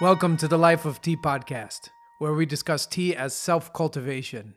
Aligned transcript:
Welcome 0.00 0.38
to 0.38 0.48
the 0.48 0.56
Life 0.56 0.86
of 0.86 1.02
Tea 1.02 1.14
podcast, 1.18 1.90
where 2.20 2.32
we 2.32 2.46
discuss 2.46 2.86
tea 2.86 3.14
as 3.14 3.34
self 3.34 3.70
cultivation, 3.74 4.54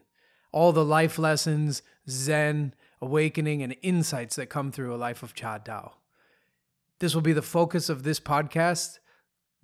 all 0.54 0.72
the 0.72 0.86
life 0.86 1.20
lessons, 1.20 1.82
zen, 2.10 2.74
awakening, 3.02 3.62
and 3.62 3.76
insights 3.82 4.38
that 4.38 4.46
come 4.46 4.72
through 4.72 4.96
a 4.96 4.96
life 4.96 5.22
of 5.22 5.34
Cha 5.34 5.60
Dao. 5.60 5.92
This 7.02 7.14
will 7.14 7.22
be 7.22 7.34
the 7.34 7.42
focus 7.42 7.90
of 7.90 8.04
this 8.04 8.22
podcast, 8.22 9.00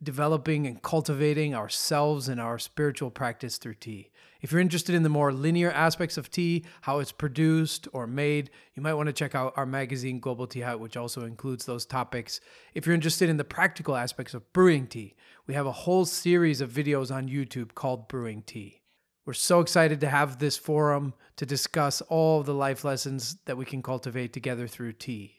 developing 0.03 0.65
and 0.65 0.81
cultivating 0.81 1.53
ourselves 1.53 2.27
and 2.29 2.39
our 2.39 2.57
spiritual 2.59 3.11
practice 3.11 3.57
through 3.57 3.75
tea. 3.75 4.09
If 4.41 4.51
you're 4.51 4.61
interested 4.61 4.95
in 4.95 5.03
the 5.03 5.09
more 5.09 5.33
linear 5.33 5.71
aspects 5.71 6.17
of 6.17 6.31
tea, 6.31 6.63
how 6.81 6.99
it's 6.99 7.11
produced 7.11 7.87
or 7.91 8.07
made, 8.07 8.49
you 8.73 8.81
might 8.81 8.93
want 8.93 9.07
to 9.07 9.13
check 9.13 9.35
out 9.35 9.53
our 9.57 9.65
magazine, 9.65 10.19
Global 10.19 10.47
Tea 10.47 10.61
Hut, 10.61 10.79
which 10.79 10.95
also 10.95 11.25
includes 11.25 11.65
those 11.65 11.85
topics. 11.85 12.39
If 12.73 12.85
you're 12.85 12.95
interested 12.95 13.29
in 13.29 13.37
the 13.37 13.43
practical 13.43 13.97
aspects 13.97 14.33
of 14.33 14.51
brewing 14.53 14.87
tea, 14.87 15.15
we 15.45 15.55
have 15.55 15.65
a 15.65 15.71
whole 15.71 16.05
series 16.05 16.61
of 16.61 16.71
videos 16.71 17.13
on 17.13 17.27
YouTube 17.27 17.75
called 17.75 18.07
Brewing 18.07 18.43
Tea. 18.43 18.81
We're 19.25 19.33
so 19.33 19.59
excited 19.59 19.99
to 20.01 20.09
have 20.09 20.39
this 20.39 20.57
forum 20.57 21.13
to 21.35 21.45
discuss 21.45 22.01
all 22.01 22.41
the 22.41 22.53
life 22.53 22.83
lessons 22.83 23.37
that 23.45 23.57
we 23.57 23.65
can 23.65 23.83
cultivate 23.83 24.31
together 24.31 24.67
through 24.67 24.93
tea. 24.93 25.35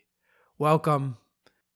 Welcome, 0.59 1.17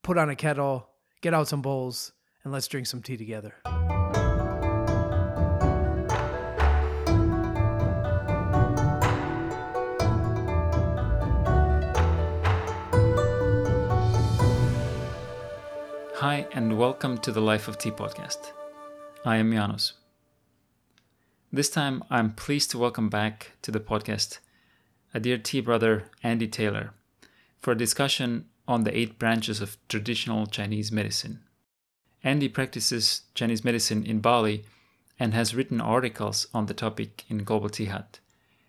put 0.03 0.19
on 0.19 0.29
a 0.29 0.37
kettle, 0.37 0.91
get 1.23 1.33
out 1.33 1.49
some 1.49 1.63
bowls, 1.63 2.13
and 2.45 2.53
let's 2.53 2.69
drink 2.69 2.87
some 2.87 3.03
tea 3.03 3.17
together. 3.17 3.55
Hi, 16.17 16.47
and 16.53 16.79
welcome 16.79 17.19
to 17.19 17.33
the 17.33 17.41
Life 17.41 17.67
of 17.67 17.79
Tea 17.79 17.91
podcast. 17.91 18.53
I 19.25 19.37
am 19.37 19.53
Janos. 19.53 19.95
This 21.53 21.71
time, 21.71 22.05
I'm 22.11 22.33
pleased 22.33 22.71
to 22.73 22.79
welcome 22.79 23.09
back 23.09 23.53
to 23.63 23.71
the 23.71 23.81
podcast 23.81 24.39
a 25.17 25.21
dear 25.21 25.39
tea 25.39 25.61
brother, 25.61 26.11
Andy 26.25 26.49
Taylor, 26.49 26.93
for 27.61 27.71
a 27.71 27.77
discussion 27.77 28.47
on 28.67 28.83
the 28.83 28.97
eight 28.97 29.17
branches 29.17 29.61
of 29.61 29.77
traditional 29.89 30.47
Chinese 30.47 30.91
medicine. 30.91 31.44
Andy 32.27 32.49
practices 32.49 33.21
Chinese 33.35 33.65
medicine 33.65 34.03
in 34.03 34.21
Bali 34.21 34.65
and 35.21 35.35
has 35.35 35.55
written 35.55 35.79
articles 35.79 36.47
on 36.55 36.65
the 36.65 36.73
topic 36.73 37.23
in 37.29 37.45
Global 37.45 37.69
Hut, 37.69 38.19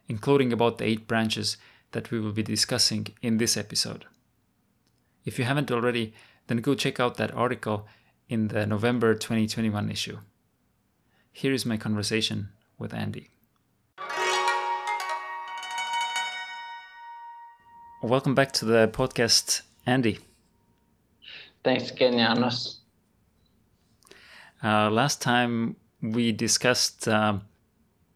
including 0.10 0.52
about 0.52 0.78
the 0.78 0.84
eight 0.84 1.08
branches 1.08 1.56
that 1.94 2.12
we 2.12 2.20
will 2.20 2.34
be 2.34 2.44
discussing 2.44 3.08
in 3.22 3.38
this 3.38 3.56
episode. 3.56 4.04
If 5.24 5.40
you 5.40 5.46
haven't 5.46 5.72
already, 5.72 6.14
then 6.48 6.58
go 6.58 6.76
check 6.76 7.00
out 7.00 7.16
that 7.16 7.34
article 7.34 7.88
in 8.28 8.50
the 8.50 8.66
November 8.66 9.16
2021 9.16 9.90
issue. 9.90 10.18
Here 11.32 11.54
is 11.54 11.66
my 11.66 11.78
conversation 11.78 12.50
with 12.78 12.94
Andy. 12.94 13.30
Welcome 18.04 18.36
back 18.36 18.52
to 18.52 18.66
the 18.66 18.90
podcast, 18.90 19.62
Andy. 19.86 20.20
Thanks 21.64 21.90
again, 21.90 22.18
Janos. 22.18 22.82
Uh, 24.66 24.90
last 24.90 25.22
time 25.22 25.76
we 26.02 26.32
discussed 26.32 27.08
um, 27.08 27.44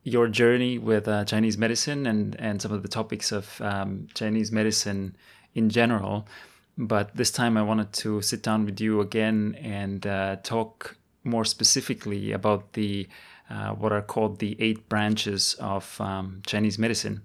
your 0.02 0.28
journey 0.28 0.80
with 0.80 1.08
uh, 1.08 1.24
Chinese 1.24 1.60
medicine 1.60 2.08
and, 2.08 2.36
and 2.40 2.60
some 2.60 2.72
of 2.72 2.82
the 2.82 2.88
topics 2.88 3.32
of 3.32 3.62
um, 3.62 4.08
Chinese 4.16 4.52
medicine 4.52 5.16
in 5.54 5.70
general. 5.70 6.28
But 6.76 7.16
this 7.16 7.30
time 7.30 7.56
I 7.56 7.62
wanted 7.62 7.94
to 7.94 8.24
sit 8.24 8.42
down 8.42 8.66
with 8.66 8.82
you 8.82 9.00
again 9.00 9.60
and 9.62 10.08
uh, 10.08 10.38
talk 10.42 10.98
more 11.24 11.46
specifically 11.46 12.32
about 12.32 12.74
the 12.74 13.08
uh, 13.52 13.74
what 13.74 13.92
are 13.92 14.02
called 14.02 14.40
the 14.40 14.56
eight 14.60 14.90
branches 14.90 15.56
of 15.60 16.02
um, 16.02 16.42
Chinese 16.48 16.80
medicine 16.80 17.22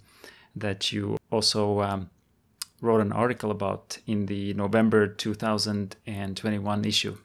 that 0.55 0.93
you 0.93 1.17
also 1.31 1.81
um, 1.81 2.11
wrote 2.83 3.01
an 3.01 3.13
article 3.13 3.51
about 3.51 3.97
in 4.07 4.27
the 4.27 4.53
November 4.53 5.07
2021 5.07 6.85
issue. 6.85 7.17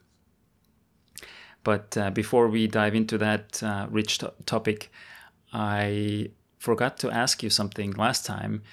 But 1.64 1.97
uh, 1.97 2.09
before 2.12 2.47
we 2.47 2.68
dive 2.68 2.96
into 2.96 3.18
that 3.18 3.62
uh, 3.62 3.88
rich 3.90 4.20
to- 4.20 4.34
topic, 4.46 4.92
I 5.53 6.31
forgot 6.58 6.97
to 7.00 7.12
ask 7.12 7.44
you 7.44 7.50
something 7.50 7.92
last 7.92 8.25
time, 8.25 8.64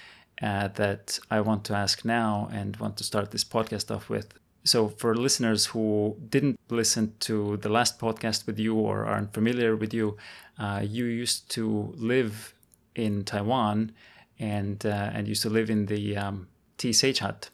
uh, 0.42 0.69
that 0.69 1.19
I 1.30 1.41
want 1.41 1.64
to 1.64 1.74
ask 1.74 2.04
now 2.04 2.48
and 2.52 2.76
want 2.76 2.97
to 2.98 3.04
start 3.04 3.30
this 3.30 3.44
podcast 3.44 3.94
off 3.94 4.08
with. 4.08 4.34
So, 4.64 4.88
for 4.88 5.14
listeners 5.14 5.66
who 5.66 6.16
didn't 6.28 6.58
listen 6.69 7.14
to 7.20 7.56
the 7.58 7.69
last 7.69 7.98
podcast 7.98 8.47
with 8.47 8.58
you 8.58 8.74
or 8.74 9.04
aren't 9.06 9.32
familiar 9.32 9.76
with 9.76 9.94
you, 9.94 10.16
uh, 10.58 10.82
you 10.84 11.04
used 11.04 11.48
to 11.50 11.94
live 11.97 12.53
in 12.94 13.24
Taiwan 13.24 13.92
and 14.38 14.84
uh, 14.84 15.10
and 15.14 15.28
used 15.28 15.42
to 15.42 15.50
live 15.50 15.70
in 15.70 15.86
the 15.86 16.16
um, 16.16 16.48
Tea 16.78 16.92
Sage 16.92 17.20
Hut. 17.20 17.48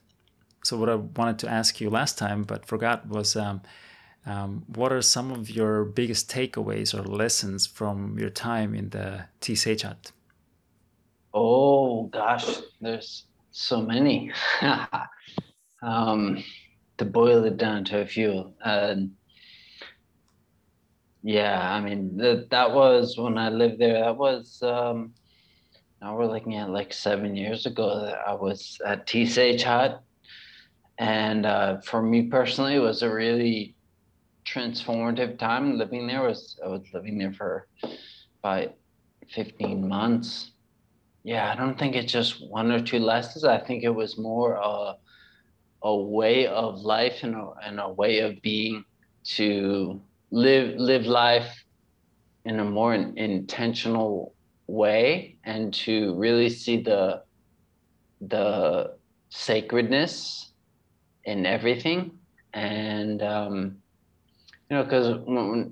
So, 0.65 0.79
what 0.79 0.89
I 0.89 0.95
wanted 0.95 1.39
to 1.41 1.49
ask 1.49 1.81
you 1.81 1.91
last 1.91 2.17
time 2.19 2.45
but 2.45 2.67
forgot 2.67 3.07
was. 3.07 3.37
Um, 3.37 3.61
um, 4.25 4.65
what 4.69 4.93
are 4.93 5.03
some 5.03 5.33
of 5.33 5.51
your 5.51 5.85
biggest 5.85 6.31
takeaways 6.31 6.95
or 6.95 7.03
lessons 7.03 7.67
from 7.67 8.19
your 8.19 8.31
time 8.31 8.75
in 8.75 8.91
the 8.91 9.25
Tea 9.41 9.57
Sage 9.57 9.83
Hut? 9.83 10.13
Oh 11.35 12.05
gosh, 12.05 12.61
there's 12.81 13.25
so 13.51 13.81
many. 13.81 14.33
um, 15.83 16.43
to 16.99 17.05
boil 17.05 17.45
it 17.45 17.57
down 17.57 17.85
to 17.85 18.01
a 18.01 18.07
few. 18.07 18.53
Uh, 18.65 18.95
yeah, 21.23 21.73
I 21.73 21.81
mean 21.81 22.17
that 22.17 22.51
that 22.51 22.73
was 22.73 23.17
when 23.17 23.39
I 23.39 23.49
lived 23.49 23.81
there. 23.81 24.05
That 24.05 24.17
was 24.17 24.63
um, 24.63 25.15
now 26.01 26.17
we're 26.17 26.27
looking 26.27 26.57
at 26.57 26.71
like 26.71 26.93
seven 26.93 27.35
years 27.35 27.67
ago. 27.67 28.15
I 28.27 28.35
was 28.35 28.79
at 28.85 29.07
Tea 29.07 29.27
Sage 29.27 29.63
Hut, 29.63 30.03
and 30.99 31.47
uh, 31.47 31.81
for 31.81 32.03
me 32.03 32.23
personally, 32.25 32.75
it 32.75 32.81
was 32.81 33.03
a 33.03 33.13
really 33.13 33.75
transformative 34.53 35.39
time 35.39 35.79
living 35.79 36.07
there. 36.07 36.23
Was 36.23 36.59
I 36.65 36.69
was 36.69 36.83
living 36.93 37.19
there 37.19 37.33
for 37.33 37.67
about 38.43 38.75
fifteen 39.29 39.89
months 39.89 40.53
yeah, 41.25 41.53
I 41.53 41.55
don't 41.55 41.79
think 41.79 41.95
it's 41.95 42.13
just 42.13 42.49
one 42.51 42.73
or 42.73 42.81
two 42.81 42.99
lessons. 42.99 43.45
I 43.45 43.59
think 43.59 43.85
it 43.85 43.95
was 43.95 44.19
more 44.19 44.55
a, 44.55 44.95
a 45.83 45.97
way 45.97 46.47
of 46.47 46.81
life 46.81 47.23
and 47.23 47.37
a, 47.37 47.51
and 47.65 47.79
a 47.79 47.89
way 47.93 48.21
of 48.21 48.43
being 48.43 48.85
to 49.37 50.03
live 50.33 50.77
live 50.79 51.07
life 51.07 51.65
in 52.45 52.59
a 52.59 52.65
more 52.65 52.95
intentional 52.95 54.35
way 54.67 55.39
and 55.45 55.73
to 55.73 56.15
really 56.17 56.49
see 56.49 56.83
the 56.83 57.23
the 58.21 58.97
sacredness 59.29 60.53
in 61.25 61.47
everything 61.47 62.19
and 62.53 63.23
um, 63.23 63.77
you 64.73 64.79
know 64.79 64.85
because 64.85 65.09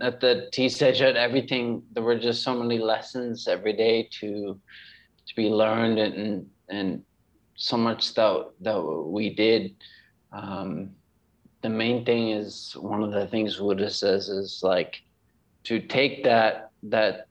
at 0.03 0.21
the 0.21 0.50
tea 0.53 0.69
session 0.69 1.16
everything 1.16 1.83
there 1.93 2.03
were 2.03 2.19
just 2.19 2.43
so 2.43 2.55
many 2.55 2.78
lessons 2.78 3.49
every 3.49 3.72
day 3.72 4.06
to 4.11 4.61
to 5.27 5.34
be 5.37 5.49
learned 5.49 5.99
and 5.99 6.47
and 6.69 7.03
so 7.55 7.78
much 7.78 8.12
that 8.15 8.50
that 8.60 8.78
we 8.78 9.34
did. 9.34 9.75
Um, 10.33 10.91
the 11.62 11.71
main 11.71 12.05
thing 12.05 12.31
is 12.31 12.77
one 12.78 13.03
of 13.03 13.12
the 13.12 13.27
things 13.27 13.59
Wu 13.59 13.75
De 13.75 13.89
says 13.89 14.28
is 14.28 14.60
like 14.62 15.00
to 15.65 15.81
take 15.81 16.22
that 16.25 16.71
that 16.83 17.27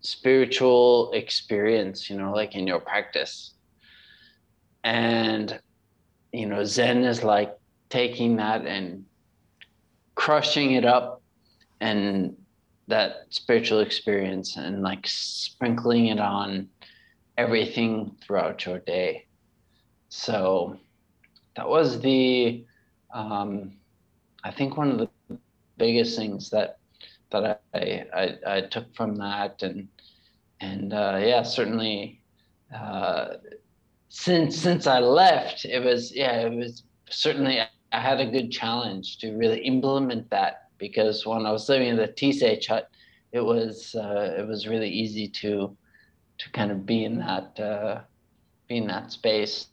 spiritual 0.00 1.10
experience, 1.12 2.08
you 2.08 2.16
know, 2.16 2.32
like 2.32 2.54
in 2.54 2.64
your 2.64 2.80
practice. 2.80 3.54
And 4.84 5.58
you 6.32 6.46
know, 6.46 6.62
Zen 6.64 7.02
is 7.02 7.24
like 7.24 7.56
taking 7.88 8.36
that 8.36 8.66
and 8.66 9.04
crushing 10.16 10.72
it 10.72 10.84
up 10.84 11.22
and 11.80 12.36
that 12.88 13.26
spiritual 13.30 13.80
experience 13.80 14.56
and 14.56 14.82
like 14.82 15.06
sprinkling 15.06 16.06
it 16.06 16.18
on 16.18 16.68
everything 17.38 18.16
throughout 18.20 18.66
your 18.66 18.80
day. 18.80 19.26
So 20.08 20.78
that 21.56 21.68
was 21.68 22.00
the, 22.00 22.64
um, 23.12 23.72
I 24.42 24.50
think 24.50 24.76
one 24.76 24.90
of 24.90 24.98
the 24.98 25.38
biggest 25.76 26.16
things 26.16 26.50
that 26.50 26.78
that 27.30 27.62
I 27.74 28.06
I, 28.14 28.38
I 28.46 28.60
took 28.62 28.94
from 28.94 29.16
that, 29.16 29.62
and 29.62 29.88
and 30.60 30.92
uh, 30.92 31.18
yeah, 31.20 31.42
certainly 31.42 32.20
uh, 32.74 33.34
since 34.08 34.56
since 34.56 34.86
I 34.86 35.00
left, 35.00 35.64
it 35.64 35.84
was 35.84 36.14
yeah, 36.14 36.40
it 36.40 36.54
was 36.54 36.84
certainly 37.10 37.60
I 37.96 38.00
had 38.00 38.20
a 38.20 38.26
good 38.26 38.50
challenge 38.52 39.16
to 39.18 39.36
really 39.36 39.60
implement 39.60 40.28
that 40.28 40.68
because 40.76 41.24
when 41.24 41.46
I 41.46 41.50
was 41.50 41.66
living 41.70 41.88
in 41.88 41.96
the 41.96 42.12
Sage 42.32 42.66
Hut, 42.66 42.90
it 43.32 43.40
was 43.40 43.94
uh, 43.94 44.34
it 44.38 44.46
was 44.46 44.68
really 44.68 44.90
easy 44.90 45.28
to 45.40 45.74
to 46.38 46.50
kind 46.52 46.70
of 46.70 46.84
be 46.84 47.04
in 47.06 47.18
that 47.18 47.58
uh, 47.58 48.00
be 48.68 48.76
in 48.76 48.86
that 48.88 49.12
space 49.12 49.68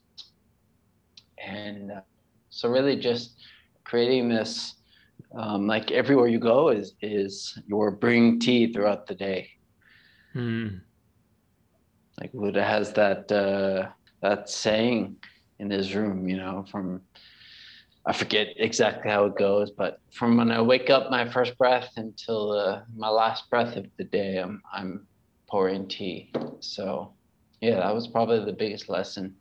and 1.37 1.91
uh, 1.91 2.01
so 2.49 2.69
really 2.69 2.95
just 2.95 3.35
creating 3.83 4.29
this 4.29 4.75
um, 5.35 5.67
like 5.67 5.91
everywhere 5.91 6.27
you 6.27 6.39
go 6.39 6.69
is 6.69 6.93
is 7.01 7.59
you're 7.67 7.91
bringing 7.91 8.39
tea 8.39 8.71
throughout 8.71 9.05
the 9.05 9.15
day. 9.15 9.49
Mm. 10.33 10.79
Like 12.21 12.29
Wu 12.33 12.51
De 12.51 12.63
has 12.63 12.93
that 12.93 13.29
uh, 13.31 13.89
that 14.21 14.49
saying 14.49 15.17
in 15.59 15.69
his 15.69 15.93
room, 15.93 16.29
you 16.29 16.37
know, 16.37 16.65
from 16.71 17.01
I 18.05 18.13
forget 18.13 18.47
exactly 18.57 19.09
how 19.09 19.25
it 19.25 19.37
goes, 19.37 19.71
but 19.71 19.97
from 20.11 20.37
when 20.37 20.51
I 20.51 20.61
wake 20.61 20.89
up 20.89 21.09
my 21.09 21.29
first 21.29 21.57
breath 21.57 21.89
until 21.95 22.51
uh, 22.51 22.81
my 22.95 23.07
last 23.07 23.49
breath 23.49 23.77
of 23.77 23.85
the 23.97 24.03
day, 24.03 24.39
I'm 24.39 24.61
I'm 24.73 25.07
pouring 25.49 25.87
tea. 25.87 26.33
So 26.59 27.13
yeah, 27.61 27.77
that 27.77 27.95
was 27.95 28.07
probably 28.07 28.43
the 28.43 28.57
biggest 28.57 28.89
lesson 28.89 29.35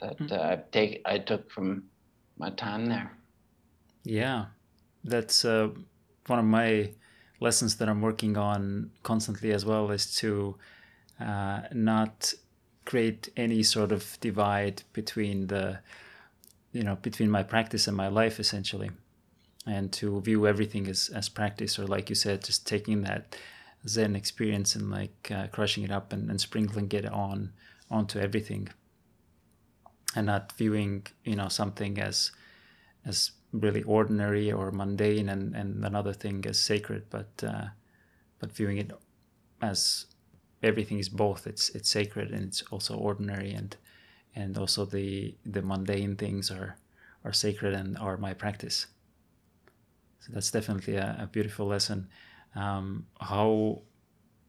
that 0.00 0.16
uh, 0.30 0.36
I 0.36 0.62
take 0.72 1.02
I 1.04 1.18
took 1.18 1.50
from 1.50 1.84
my 2.38 2.50
time 2.50 2.86
there. 2.86 3.12
Yeah, 4.04 4.46
that's 5.04 5.44
uh, 5.44 5.70
one 6.26 6.38
of 6.38 6.44
my 6.44 6.92
lessons 7.40 7.76
that 7.76 7.88
I'm 7.88 8.00
working 8.00 8.38
on 8.38 8.90
constantly 9.02 9.52
as 9.52 9.66
well 9.66 9.90
is 9.90 10.14
to 10.16 10.56
uh, 11.20 11.62
not 11.72 12.32
create 12.86 13.28
any 13.36 13.62
sort 13.62 13.92
of 13.92 14.18
divide 14.20 14.82
between 14.92 15.48
the 15.48 15.80
you 16.76 16.82
know 16.82 16.96
between 16.96 17.30
my 17.30 17.42
practice 17.42 17.88
and 17.88 17.96
my 17.96 18.08
life 18.08 18.38
essentially. 18.38 18.90
And 19.66 19.92
to 19.94 20.20
view 20.20 20.46
everything 20.46 20.86
as 20.86 21.10
as 21.20 21.28
practice 21.28 21.78
or 21.78 21.86
like 21.86 22.08
you 22.08 22.14
said 22.14 22.44
just 22.44 22.66
taking 22.66 23.02
that 23.02 23.36
zen 23.88 24.14
experience 24.16 24.76
and 24.76 24.90
like 24.90 25.30
uh, 25.30 25.46
crushing 25.48 25.84
it 25.84 25.90
up 25.90 26.12
and, 26.12 26.30
and 26.30 26.40
sprinkling 26.40 26.90
it 26.92 27.06
on 27.06 27.52
onto 27.90 28.18
everything. 28.18 28.68
And 30.14 30.26
not 30.26 30.52
viewing 30.52 31.06
you 31.24 31.36
know 31.36 31.48
something 31.48 31.98
as 31.98 32.30
as 33.04 33.32
really 33.52 33.82
ordinary 33.82 34.52
or 34.52 34.70
mundane 34.70 35.28
and, 35.28 35.54
and 35.54 35.84
another 35.84 36.12
thing 36.12 36.44
as 36.46 36.58
sacred 36.58 37.02
but 37.10 37.32
uh, 37.42 37.66
but 38.38 38.52
viewing 38.52 38.78
it 38.78 38.90
as 39.62 40.06
everything 40.62 40.98
is 40.98 41.08
both. 41.08 41.46
It's 41.46 41.70
it's 41.70 41.88
sacred 41.88 42.30
and 42.30 42.44
it's 42.44 42.62
also 42.70 42.96
ordinary 42.96 43.52
and 43.52 43.76
and 44.36 44.56
also 44.58 44.84
the 44.84 45.34
the 45.44 45.62
mundane 45.62 46.14
things 46.14 46.50
are 46.50 46.76
are 47.24 47.32
sacred 47.32 47.74
and 47.74 47.98
are 47.98 48.16
my 48.16 48.34
practice. 48.34 48.86
So 50.20 50.32
that's 50.32 50.50
definitely 50.50 50.96
a, 50.96 51.16
a 51.20 51.26
beautiful 51.26 51.66
lesson. 51.66 52.08
Um, 52.54 53.06
how 53.20 53.82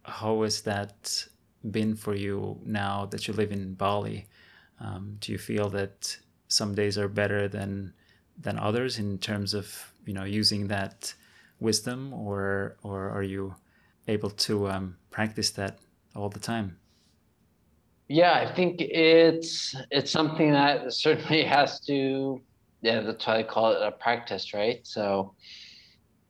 how 0.03 0.43
has 0.43 0.61
that 0.61 1.27
been 1.71 1.95
for 1.95 2.13
you 2.13 2.59
now 2.63 3.05
that 3.05 3.27
you 3.27 3.33
live 3.33 3.51
in 3.51 3.73
Bali? 3.73 4.27
Um, 4.79 5.17
do 5.19 5.31
you 5.31 5.37
feel 5.37 5.69
that 5.69 6.17
some 6.47 6.75
days 6.75 6.97
are 6.97 7.07
better 7.07 7.47
than 7.47 7.93
than 8.37 8.59
others 8.59 8.99
in 8.99 9.17
terms 9.17 9.53
of 9.53 9.93
you 10.05 10.13
know 10.13 10.25
using 10.25 10.67
that 10.67 11.13
wisdom 11.59 12.13
or 12.13 12.77
or 12.83 13.09
are 13.09 13.23
you 13.23 13.55
able 14.07 14.29
to 14.29 14.69
um, 14.69 14.97
practice 15.09 15.49
that 15.51 15.79
all 16.15 16.29
the 16.29 16.39
time 16.39 16.77
yeah 18.07 18.33
i 18.33 18.53
think 18.53 18.75
it's 18.79 19.75
it's 19.91 20.11
something 20.11 20.51
that 20.51 20.93
certainly 21.05 21.43
has 21.43 21.79
to 21.81 22.41
yeah 22.81 23.01
that's 23.01 23.25
why 23.27 23.37
i 23.39 23.43
call 23.43 23.71
it 23.71 23.81
a 23.81 23.91
practice 23.91 24.53
right? 24.53 24.79
So 24.83 25.33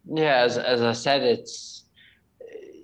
yeah 0.06 0.38
as, 0.44 0.58
as 0.58 0.82
i 0.82 0.94
said 0.94 1.24
it's 1.24 1.78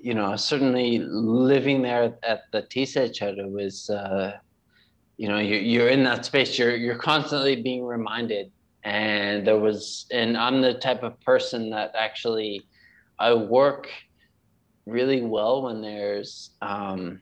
you 0.03 0.13
know 0.13 0.35
certainly 0.35 0.99
living 0.99 1.81
there 1.81 2.13
at 2.23 2.41
the 2.51 2.61
Tea 2.63 2.85
Sage 2.85 3.19
Hut 3.19 3.35
was 3.37 3.89
uh, 3.89 4.37
you 5.15 5.29
know 5.29 5.39
you're, 5.39 5.61
you're 5.61 5.87
in 5.87 6.03
that 6.03 6.25
space 6.25 6.59
you're 6.59 6.75
you're 6.75 6.97
constantly 6.97 7.61
being 7.61 7.85
reminded. 7.85 8.51
And 8.85 9.47
there 9.47 9.57
was 9.57 10.05
and 10.11 10.35
i'm 10.35 10.61
the 10.61 10.73
type 10.73 11.03
of 11.03 11.17
person 11.21 11.69
that 11.69 11.93
actually 11.97 12.67
i 13.17 13.33
work 13.33 13.87
really 14.85 15.21
well 15.21 15.61
when 15.61 15.81
there's 15.81 16.51
um 16.61 17.21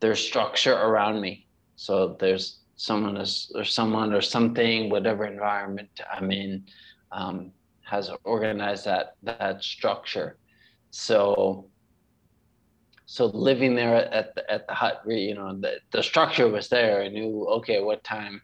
there's 0.00 0.20
structure 0.20 0.74
around 0.74 1.20
me. 1.20 1.46
So 1.76 2.16
there's 2.20 2.60
someone 2.76 3.16
or 3.16 3.64
someone 3.64 4.12
or 4.12 4.20
something 4.20 4.90
whatever 4.90 5.24
environment 5.26 5.88
i'm 6.12 6.32
in 6.32 6.64
um, 7.12 7.52
has 7.84 8.10
organized 8.24 8.84
that 8.86 9.14
that 9.22 9.62
structure. 9.62 10.36
So 10.90 11.68
so 13.06 13.26
living 13.26 13.74
there 13.74 13.94
at 14.12 14.34
the, 14.34 14.50
at 14.50 14.66
the 14.66 14.74
hut 14.74 15.02
you 15.06 15.34
know 15.34 15.56
the, 15.60 15.78
the 15.92 16.02
structure 16.02 16.48
was 16.48 16.68
there. 16.68 17.02
I 17.02 17.08
knew 17.08 17.46
okay 17.58 17.80
what 17.80 18.02
time 18.02 18.40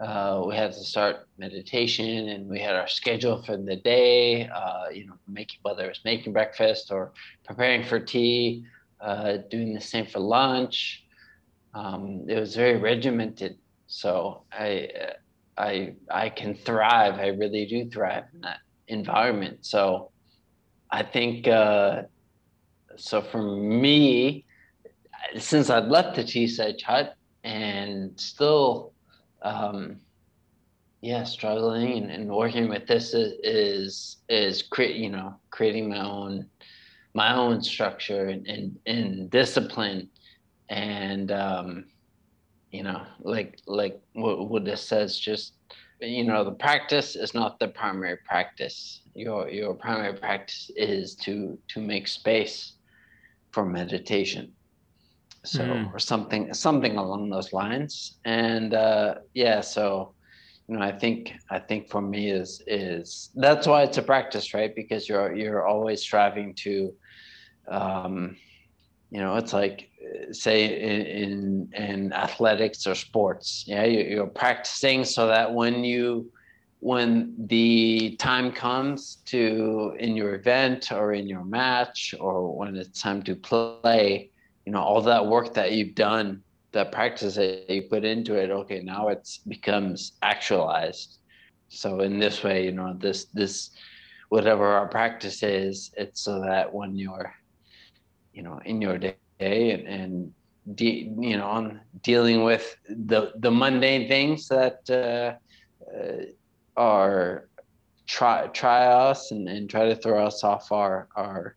uh, 0.00 0.42
we 0.46 0.54
had 0.54 0.72
to 0.72 0.84
start 0.84 1.26
meditation 1.38 2.28
and 2.28 2.48
we 2.48 2.60
had 2.60 2.76
our 2.76 2.88
schedule 2.88 3.42
for 3.42 3.56
the 3.56 3.76
day 3.76 4.48
uh, 4.48 4.88
you 4.92 5.06
know 5.06 5.16
making 5.28 5.58
whether 5.62 5.84
it's 5.90 6.04
making 6.04 6.32
breakfast 6.32 6.90
or 6.90 7.12
preparing 7.44 7.82
for 7.82 7.98
tea 7.98 8.64
uh, 9.00 9.38
doing 9.50 9.74
the 9.74 9.80
same 9.80 10.06
for 10.06 10.20
lunch. 10.20 11.04
Um, 11.74 12.24
it 12.28 12.38
was 12.38 12.56
very 12.56 12.78
regimented 12.78 13.58
so 13.86 14.44
i 14.52 14.88
i 15.56 15.94
i 16.10 16.28
can 16.28 16.54
thrive. 16.54 17.14
I 17.14 17.28
really 17.28 17.66
do 17.66 17.88
thrive 17.88 18.24
in 18.34 18.40
that 18.42 18.58
environment. 18.88 19.64
So 19.64 20.10
i 20.90 21.02
think 21.02 21.48
uh, 21.48 22.02
so 22.96 23.22
for 23.22 23.42
me 23.42 24.44
since 25.38 25.70
i'd 25.70 25.88
left 25.88 26.16
the 26.16 26.24
tea 26.24 26.48
hut 26.84 27.14
and 27.44 28.18
still 28.18 28.92
um, 29.42 30.00
yeah, 31.02 31.24
struggling 31.24 31.98
and, 31.98 32.10
and, 32.10 32.28
working 32.28 32.68
with 32.68 32.86
this 32.86 33.14
is 33.14 33.34
is, 33.44 34.16
is 34.28 34.64
you 34.76 35.10
know 35.10 35.36
creating 35.50 35.88
my 35.88 36.00
own 36.00 36.46
my 37.16 37.34
own 37.34 37.62
structure 37.62 38.26
and 38.28 38.46
and, 38.46 38.78
and 38.86 39.30
discipline. 39.30 40.08
And 40.68 41.32
um, 41.32 41.86
you 42.70 42.82
know 42.82 43.02
like 43.20 43.58
like 43.66 43.98
what, 44.12 44.50
what 44.50 44.64
this 44.64 44.82
says 44.82 45.18
just 45.18 45.54
you 46.00 46.24
know 46.24 46.44
the 46.44 46.52
practice 46.52 47.16
is 47.16 47.32
not 47.34 47.58
the 47.58 47.68
primary 47.68 48.18
practice. 48.18 49.00
Your 49.14 49.48
your 49.48 49.74
primary 49.74 50.14
practice 50.14 50.70
is 50.76 51.16
to 51.24 51.58
to 51.68 51.80
make 51.80 52.06
space 52.06 52.74
for 53.52 53.64
meditation. 53.64 54.52
So 55.44 55.62
mm. 55.62 55.94
or 55.94 55.98
something 55.98 56.52
something 56.52 56.96
along 56.98 57.30
those 57.30 57.52
lines. 57.52 58.18
And 58.24 58.74
uh, 58.74 59.14
yeah 59.32 59.60
so 59.62 60.12
you 60.68 60.76
know 60.76 60.82
i 60.82 60.90
think 60.90 61.32
i 61.56 61.60
think 61.60 61.88
for 61.88 62.02
me 62.02 62.22
is 62.30 62.60
is 62.66 63.30
that's 63.36 63.68
why 63.68 63.84
it's 63.84 63.98
a 63.98 64.02
practice 64.02 64.52
right? 64.52 64.74
Because 64.74 65.08
you're 65.08 65.32
you're 65.40 65.64
always 65.64 66.00
striving 66.02 66.54
to 66.64 66.92
um 67.68 68.36
you 69.10 69.20
know 69.20 69.36
it's 69.36 69.52
like 69.52 69.88
say 70.32 70.64
in 70.80 71.02
in, 71.06 71.68
in 71.74 72.12
athletics 72.12 72.86
or 72.86 72.94
sports 72.94 73.64
yeah 73.66 73.84
you, 73.84 74.00
you're 74.00 74.26
practicing 74.26 75.04
so 75.04 75.26
that 75.26 75.52
when 75.52 75.84
you 75.84 76.30
when 76.80 77.34
the 77.46 78.16
time 78.16 78.52
comes 78.52 79.18
to 79.24 79.94
in 79.98 80.14
your 80.14 80.34
event 80.34 80.92
or 80.92 81.14
in 81.14 81.26
your 81.26 81.44
match 81.44 82.14
or 82.20 82.56
when 82.56 82.76
it's 82.76 83.00
time 83.00 83.22
to 83.22 83.34
play 83.34 84.30
you 84.64 84.72
know 84.72 84.80
all 84.80 85.00
that 85.00 85.26
work 85.26 85.54
that 85.54 85.72
you've 85.72 85.94
done 85.94 86.42
that 86.72 86.92
practice 86.92 87.36
that 87.36 87.70
you 87.70 87.82
put 87.82 88.04
into 88.04 88.34
it 88.34 88.50
okay 88.50 88.80
now 88.80 89.08
it's 89.08 89.38
becomes 89.38 90.12
actualized. 90.22 91.18
So 91.68 92.00
in 92.00 92.18
this 92.18 92.44
way 92.44 92.64
you 92.64 92.72
know 92.72 92.94
this 92.98 93.26
this 93.32 93.70
whatever 94.28 94.66
our 94.66 94.88
practice 94.88 95.42
is 95.42 95.90
it's 95.96 96.20
so 96.22 96.40
that 96.42 96.72
when 96.72 96.96
you're 96.96 97.32
you 98.36 98.42
know 98.42 98.60
in 98.66 98.80
your 98.82 98.98
day 98.98 99.16
and, 99.40 99.88
and 99.88 100.32
de- 100.74 101.10
you 101.18 101.36
know 101.38 101.46
on 101.46 101.80
dealing 102.02 102.44
with 102.44 102.76
the 102.88 103.32
the 103.38 103.50
mundane 103.50 104.06
things 104.06 104.46
that 104.48 104.78
uh, 104.90 105.28
uh, 105.96 106.22
are 106.76 107.48
try 108.06 108.46
try 108.48 108.86
us 108.86 109.30
and, 109.32 109.48
and 109.48 109.70
try 109.70 109.88
to 109.88 109.96
throw 109.96 110.24
us 110.24 110.44
off 110.44 110.70
our 110.70 111.08
our 111.16 111.56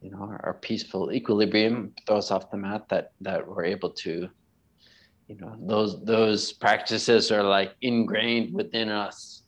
you 0.00 0.10
know 0.10 0.18
our, 0.18 0.40
our 0.44 0.54
peaceful 0.54 1.12
equilibrium 1.12 1.92
throws 2.06 2.30
off 2.30 2.50
the 2.52 2.56
mat 2.56 2.88
that 2.88 3.10
that 3.20 3.46
we're 3.46 3.64
able 3.64 3.90
to 3.90 4.28
you 5.26 5.36
know 5.40 5.56
those 5.58 6.04
those 6.04 6.52
practices 6.52 7.32
are 7.32 7.42
like 7.42 7.72
ingrained 7.82 8.54
within 8.54 8.88
us 8.90 9.42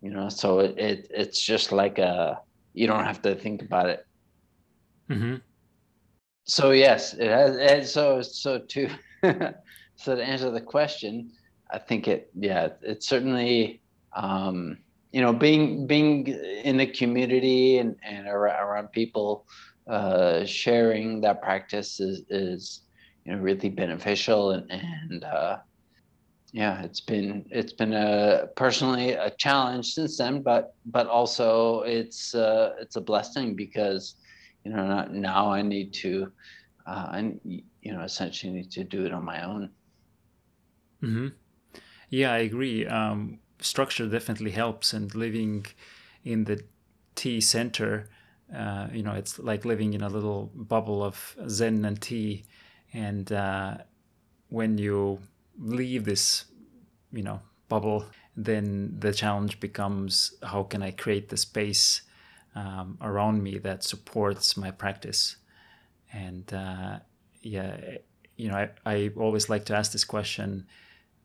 you 0.00 0.10
know 0.10 0.28
so 0.30 0.60
it, 0.60 0.78
it 0.78 1.06
it's 1.10 1.40
just 1.40 1.70
like 1.70 1.98
a 1.98 2.40
you 2.72 2.86
don't 2.86 3.04
have 3.04 3.20
to 3.20 3.34
think 3.34 3.60
about 3.60 3.88
it 3.90 4.06
mm-hmm. 5.10 5.36
So 6.48 6.70
yes 6.70 7.14
it 7.14 7.28
has 7.28 7.56
and 7.56 7.86
so 7.86 8.20
so 8.22 8.58
to 8.58 8.88
so 9.96 10.16
to 10.16 10.24
answer 10.24 10.50
the 10.50 10.60
question 10.60 11.30
i 11.70 11.78
think 11.78 12.08
it 12.08 12.30
yeah 12.34 12.68
it's 12.82 13.06
certainly 13.08 13.80
um 14.14 14.78
you 15.12 15.20
know 15.20 15.32
being 15.32 15.86
being 15.86 16.26
in 16.64 16.76
the 16.76 16.86
community 16.86 17.78
and 17.78 17.94
and 18.02 18.26
around 18.26 18.90
people 18.92 19.46
uh, 19.88 20.44
sharing 20.44 21.18
that 21.22 21.40
practice 21.40 21.98
is, 21.98 22.22
is 22.28 22.82
you 23.24 23.32
know 23.32 23.38
really 23.38 23.70
beneficial 23.70 24.50
and 24.50 24.70
and 24.70 25.24
uh, 25.24 25.56
yeah, 26.52 26.82
it's 26.82 27.00
been 27.00 27.44
it's 27.50 27.72
been 27.74 27.92
a 27.92 28.48
personally 28.56 29.12
a 29.12 29.30
challenge 29.38 29.92
since 29.92 30.16
then, 30.16 30.40
but 30.42 30.74
but 30.86 31.06
also 31.06 31.82
it's 31.82 32.34
uh, 32.34 32.74
it's 32.80 32.96
a 32.96 33.00
blessing 33.00 33.54
because 33.54 34.14
you 34.68 34.76
know 34.76 34.86
not 34.86 35.12
now 35.12 35.50
I 35.50 35.62
need 35.62 35.94
to 35.94 36.32
uh, 36.86 37.22
you 37.44 37.92
know 37.92 38.02
essentially 38.02 38.52
need 38.52 38.70
to 38.72 38.84
do 38.84 39.06
it 39.06 39.12
on 39.12 39.24
my 39.24 39.42
own. 39.42 39.70
Mm-hmm. 41.02 41.28
Yeah, 42.10 42.32
I 42.32 42.38
agree. 42.38 42.86
Um, 42.86 43.40
structure 43.60 44.08
definitely 44.08 44.52
helps, 44.52 44.92
and 44.92 45.14
living 45.14 45.66
in 46.24 46.44
the 46.44 46.64
tea 47.14 47.40
center, 47.40 48.08
uh, 48.54 48.88
you 48.92 49.02
know, 49.02 49.12
it's 49.12 49.38
like 49.38 49.64
living 49.64 49.94
in 49.94 50.02
a 50.02 50.08
little 50.08 50.50
bubble 50.54 51.02
of 51.02 51.36
Zen 51.48 51.84
and 51.84 52.00
tea, 52.00 52.44
and 52.92 53.30
uh, 53.32 53.78
when 54.48 54.78
you 54.78 55.20
leave 55.58 56.04
this, 56.04 56.46
you 57.12 57.22
know, 57.22 57.40
bubble, 57.68 58.06
then 58.36 58.98
the 58.98 59.12
challenge 59.12 59.60
becomes 59.60 60.34
how 60.42 60.62
can 60.62 60.82
I 60.82 60.90
create 60.92 61.28
the 61.28 61.36
space 61.36 62.02
um, 62.58 62.98
around 63.00 63.42
me 63.42 63.58
that 63.58 63.84
supports 63.84 64.56
my 64.56 64.70
practice, 64.70 65.36
and 66.12 66.52
uh, 66.52 66.98
yeah, 67.42 67.76
you 68.36 68.48
know, 68.48 68.56
I, 68.56 68.70
I 68.84 69.10
always 69.16 69.48
like 69.48 69.64
to 69.66 69.76
ask 69.76 69.92
this 69.92 70.04
question 70.04 70.66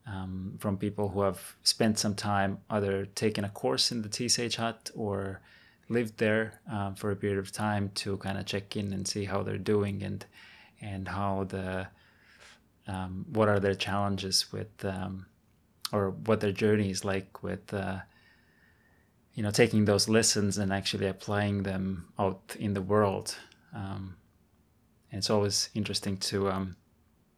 um, 0.05 0.55
from 0.59 0.77
people 0.77 1.09
who 1.09 1.21
have 1.21 1.55
spent 1.63 1.97
some 1.97 2.15
time 2.15 2.59
either 2.69 3.05
taking 3.15 3.43
a 3.43 3.49
course 3.49 3.91
in 3.91 4.01
the 4.01 4.29
Sage 4.29 4.57
Hut 4.57 4.91
or 4.95 5.41
lived 5.89 6.17
there 6.17 6.59
um, 6.71 6.95
for 6.95 7.11
a 7.11 7.15
period 7.15 7.39
of 7.39 7.51
time 7.51 7.91
to 7.95 8.17
kind 8.17 8.37
of 8.37 8.45
check 8.45 8.75
in 8.75 8.93
and 8.93 9.07
see 9.07 9.25
how 9.25 9.43
they're 9.43 9.57
doing 9.57 10.03
and 10.03 10.25
and 10.81 11.07
how 11.07 11.45
the 11.45 11.87
um, 12.87 13.25
what 13.29 13.47
are 13.47 13.59
their 13.59 13.75
challenges 13.75 14.51
with 14.51 14.83
um, 14.83 15.25
or 15.91 16.11
what 16.11 16.41
their 16.41 16.51
journey 16.51 16.89
is 16.89 17.05
like 17.05 17.41
with 17.41 17.73
uh, 17.73 17.99
you 19.33 19.43
know 19.43 19.51
taking 19.51 19.85
those 19.85 20.07
lessons 20.09 20.57
and 20.57 20.71
actually 20.71 21.07
applying 21.07 21.63
them 21.63 22.07
out 22.19 22.55
in 22.59 22.73
the 22.73 22.81
world 22.81 23.35
um, 23.73 24.15
and 25.11 25.19
it's 25.19 25.29
always 25.29 25.69
interesting 25.73 26.17
to 26.17 26.49
um, 26.49 26.75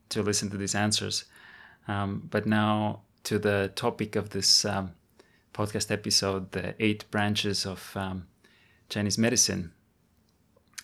to 0.09 0.21
listen 0.21 0.49
to 0.49 0.57
these 0.57 0.75
answers 0.75 1.25
um, 1.87 2.27
but 2.29 2.45
now 2.45 3.01
to 3.23 3.39
the 3.39 3.71
topic 3.75 4.15
of 4.15 4.29
this 4.29 4.65
um, 4.65 4.91
podcast 5.55 5.89
episode, 5.89 6.51
the 6.51 6.75
eight 6.79 7.09
branches 7.11 7.65
of 7.65 7.91
um, 7.95 8.27
Chinese 8.89 9.17
medicine. 9.17 9.71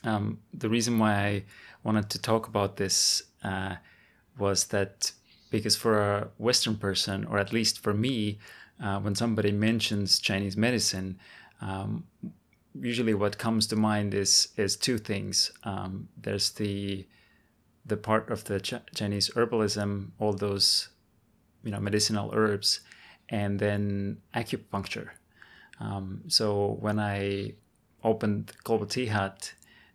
Um, 0.04 0.40
the 0.54 0.70
reason 0.70 0.98
why 0.98 1.14
I 1.14 1.44
wanted 1.84 2.10
to 2.10 2.20
talk 2.20 2.48
about 2.48 2.78
this 2.78 3.24
uh, 3.44 3.76
was 4.38 4.66
that 4.68 5.12
because 5.52 5.76
for 5.76 6.00
a 6.00 6.30
Western 6.38 6.78
person, 6.78 7.26
or 7.26 7.38
at 7.38 7.52
least 7.52 7.80
for 7.80 7.94
me, 7.94 8.40
uh, 8.82 9.00
when 9.00 9.16
somebody 9.16 9.52
mentions 9.52 10.20
Chinese 10.20 10.58
medicine, 10.58 11.20
um, 11.62 12.06
usually 12.80 13.14
what 13.14 13.38
comes 13.38 13.68
to 13.68 13.76
mind 13.76 14.14
is 14.14 14.50
is 14.58 14.76
two 14.76 14.98
things. 14.98 15.52
Um, 15.64 16.10
there's 16.18 16.52
the 16.52 17.06
the 17.86 17.98
part 17.98 18.30
of 18.30 18.46
the 18.46 18.60
Ch- 18.60 18.86
Chinese 18.96 19.30
herbalism, 19.32 20.12
all 20.20 20.34
those 20.34 20.90
you 21.64 21.72
know 21.72 21.80
medicinal 21.80 22.32
herbs, 22.34 22.82
and 23.30 23.60
then 23.60 24.18
acupuncture. 24.34 25.10
Um, 25.80 26.24
so 26.28 26.78
when 26.80 27.00
I 27.00 27.54
opened 28.04 28.54
Global 28.64 28.86
Tea 28.86 29.08
Hut, 29.08 29.54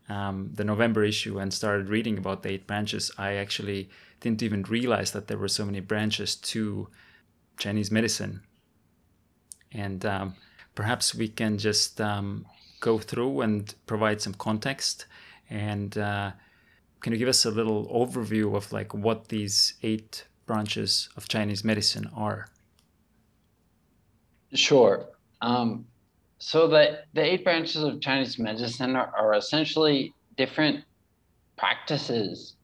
um, 0.08 0.50
the 0.54 0.64
November 0.64 1.04
issue, 1.04 1.38
and 1.38 1.52
started 1.52 1.88
reading 1.88 2.18
about 2.18 2.42
the 2.42 2.50
eight 2.50 2.66
branches, 2.66 3.10
I 3.18 3.34
actually 3.34 3.88
didn't 4.20 4.42
even 4.42 4.62
realize 4.62 5.12
that 5.12 5.26
there 5.26 5.38
were 5.38 5.48
so 5.48 5.64
many 5.64 5.80
branches 5.80 6.36
to 6.36 6.88
Chinese 7.58 7.90
medicine. 7.90 8.42
And 9.72 10.04
um, 10.04 10.34
perhaps 10.74 11.14
we 11.14 11.28
can 11.28 11.58
just 11.58 12.00
um, 12.00 12.46
go 12.80 12.98
through 12.98 13.40
and 13.40 13.74
provide 13.86 14.20
some 14.20 14.34
context. 14.34 15.06
And 15.50 15.96
uh, 15.98 16.32
can 17.00 17.12
you 17.12 17.18
give 17.18 17.28
us 17.28 17.44
a 17.44 17.50
little 17.50 17.86
overview 17.88 18.56
of 18.56 18.72
like 18.72 18.94
what 18.94 19.28
these 19.28 19.74
eight 19.82 20.26
branches 20.46 21.08
of 21.16 21.28
Chinese 21.28 21.64
medicine 21.64 22.08
are? 22.14 22.48
Sure. 24.54 25.08
Um, 25.42 25.86
so 26.38 26.68
the, 26.68 27.00
the 27.14 27.22
eight 27.22 27.44
branches 27.44 27.82
of 27.82 28.00
Chinese 28.00 28.38
medicine 28.38 28.96
are, 28.96 29.12
are 29.16 29.34
essentially 29.34 30.14
different 30.36 30.84
practices 31.56 32.56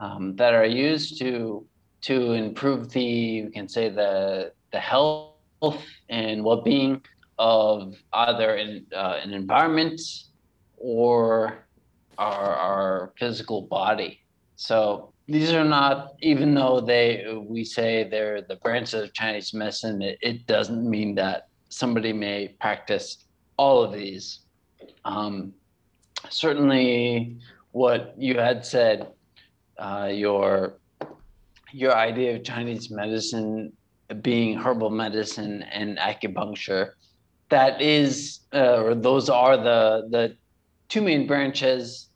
um, 0.00 0.36
that 0.36 0.54
are 0.54 0.66
used 0.66 1.18
to 1.18 1.66
to 2.02 2.32
improve 2.32 2.90
the 2.90 3.02
you 3.02 3.50
can 3.50 3.66
say 3.66 3.88
the 3.88 4.52
the 4.72 4.78
health 4.78 5.33
and 6.08 6.44
well-being 6.44 7.02
of 7.38 7.94
either 8.12 8.56
in, 8.56 8.86
uh, 8.94 9.18
an 9.22 9.32
environment 9.32 10.00
or 10.76 11.66
our, 12.18 12.54
our 12.54 13.12
physical 13.18 13.62
body. 13.62 14.20
So 14.56 15.14
these 15.26 15.52
are 15.52 15.64
not 15.64 16.14
even 16.20 16.54
though 16.54 16.80
they 16.80 17.24
we 17.48 17.64
say 17.64 18.06
they're 18.08 18.42
the 18.42 18.56
branches 18.56 18.94
of 18.94 19.12
chinese 19.14 19.54
medicine 19.54 20.02
it, 20.02 20.18
it 20.20 20.46
doesn't 20.46 20.88
mean 20.88 21.14
that 21.14 21.48
somebody 21.70 22.12
may 22.12 22.48
practice 22.60 23.24
all 23.56 23.82
of 23.82 23.92
these 23.92 24.40
um, 25.04 25.52
certainly 26.28 27.38
what 27.72 28.14
you 28.18 28.38
had 28.38 28.64
said 28.64 29.08
uh, 29.78 30.10
your 30.12 30.74
your 31.72 31.94
idea 31.94 32.36
of 32.36 32.44
chinese 32.44 32.90
medicine 32.90 33.72
being 34.22 34.58
herbal 34.58 34.90
medicine 34.90 35.62
and 35.62 35.98
acupuncture 35.98 36.92
that 37.50 37.80
is 37.80 38.40
uh, 38.54 38.82
or 38.82 38.94
those 38.94 39.28
are 39.28 39.56
the 39.56 40.08
the 40.10 40.36
two 40.88 41.02
main 41.02 41.26
branches 41.26 42.08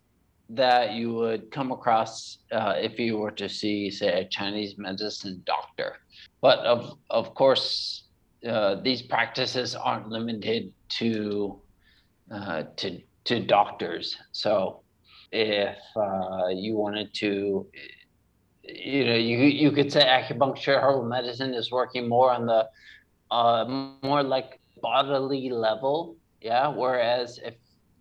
that 0.50 0.93
you 0.93 1.12
would 1.12 1.50
come 1.50 1.73
across 1.73 2.38
uh, 2.52 2.75
if 2.76 2.99
you 2.99 3.19
were 3.19 3.31
to 3.31 3.49
see, 3.49 3.90
say, 3.90 4.23
a 4.23 4.28
Chinese 4.28 4.78
medicine 4.78 5.43
doctor. 5.45 5.97
But 6.40 6.61
of 6.61 6.99
of 7.11 7.35
course, 7.35 8.05
uh, 8.49 8.76
these 8.83 9.02
practices 9.02 9.75
aren't 9.75 10.09
limited 10.09 10.73
to 11.00 11.61
uh, 12.31 12.62
to 12.76 13.00
to 13.25 13.40
doctors. 13.40 14.17
So 14.33 14.83
if 15.33 15.76
uh, 15.97 16.49
you 16.49 16.76
wanted 16.76 17.12
to, 17.14 17.67
you 18.68 19.04
know, 19.04 19.14
you 19.14 19.38
you 19.38 19.70
could 19.72 19.90
say 19.92 20.04
acupuncture, 20.04 20.80
herbal 20.80 21.04
medicine 21.04 21.54
is 21.54 21.70
working 21.70 22.08
more 22.08 22.30
on 22.30 22.46
the 22.46 22.68
uh, 23.30 23.92
more 24.02 24.22
like 24.22 24.60
bodily 24.82 25.50
level, 25.50 26.16
yeah. 26.40 26.68
Whereas 26.68 27.38
if 27.44 27.54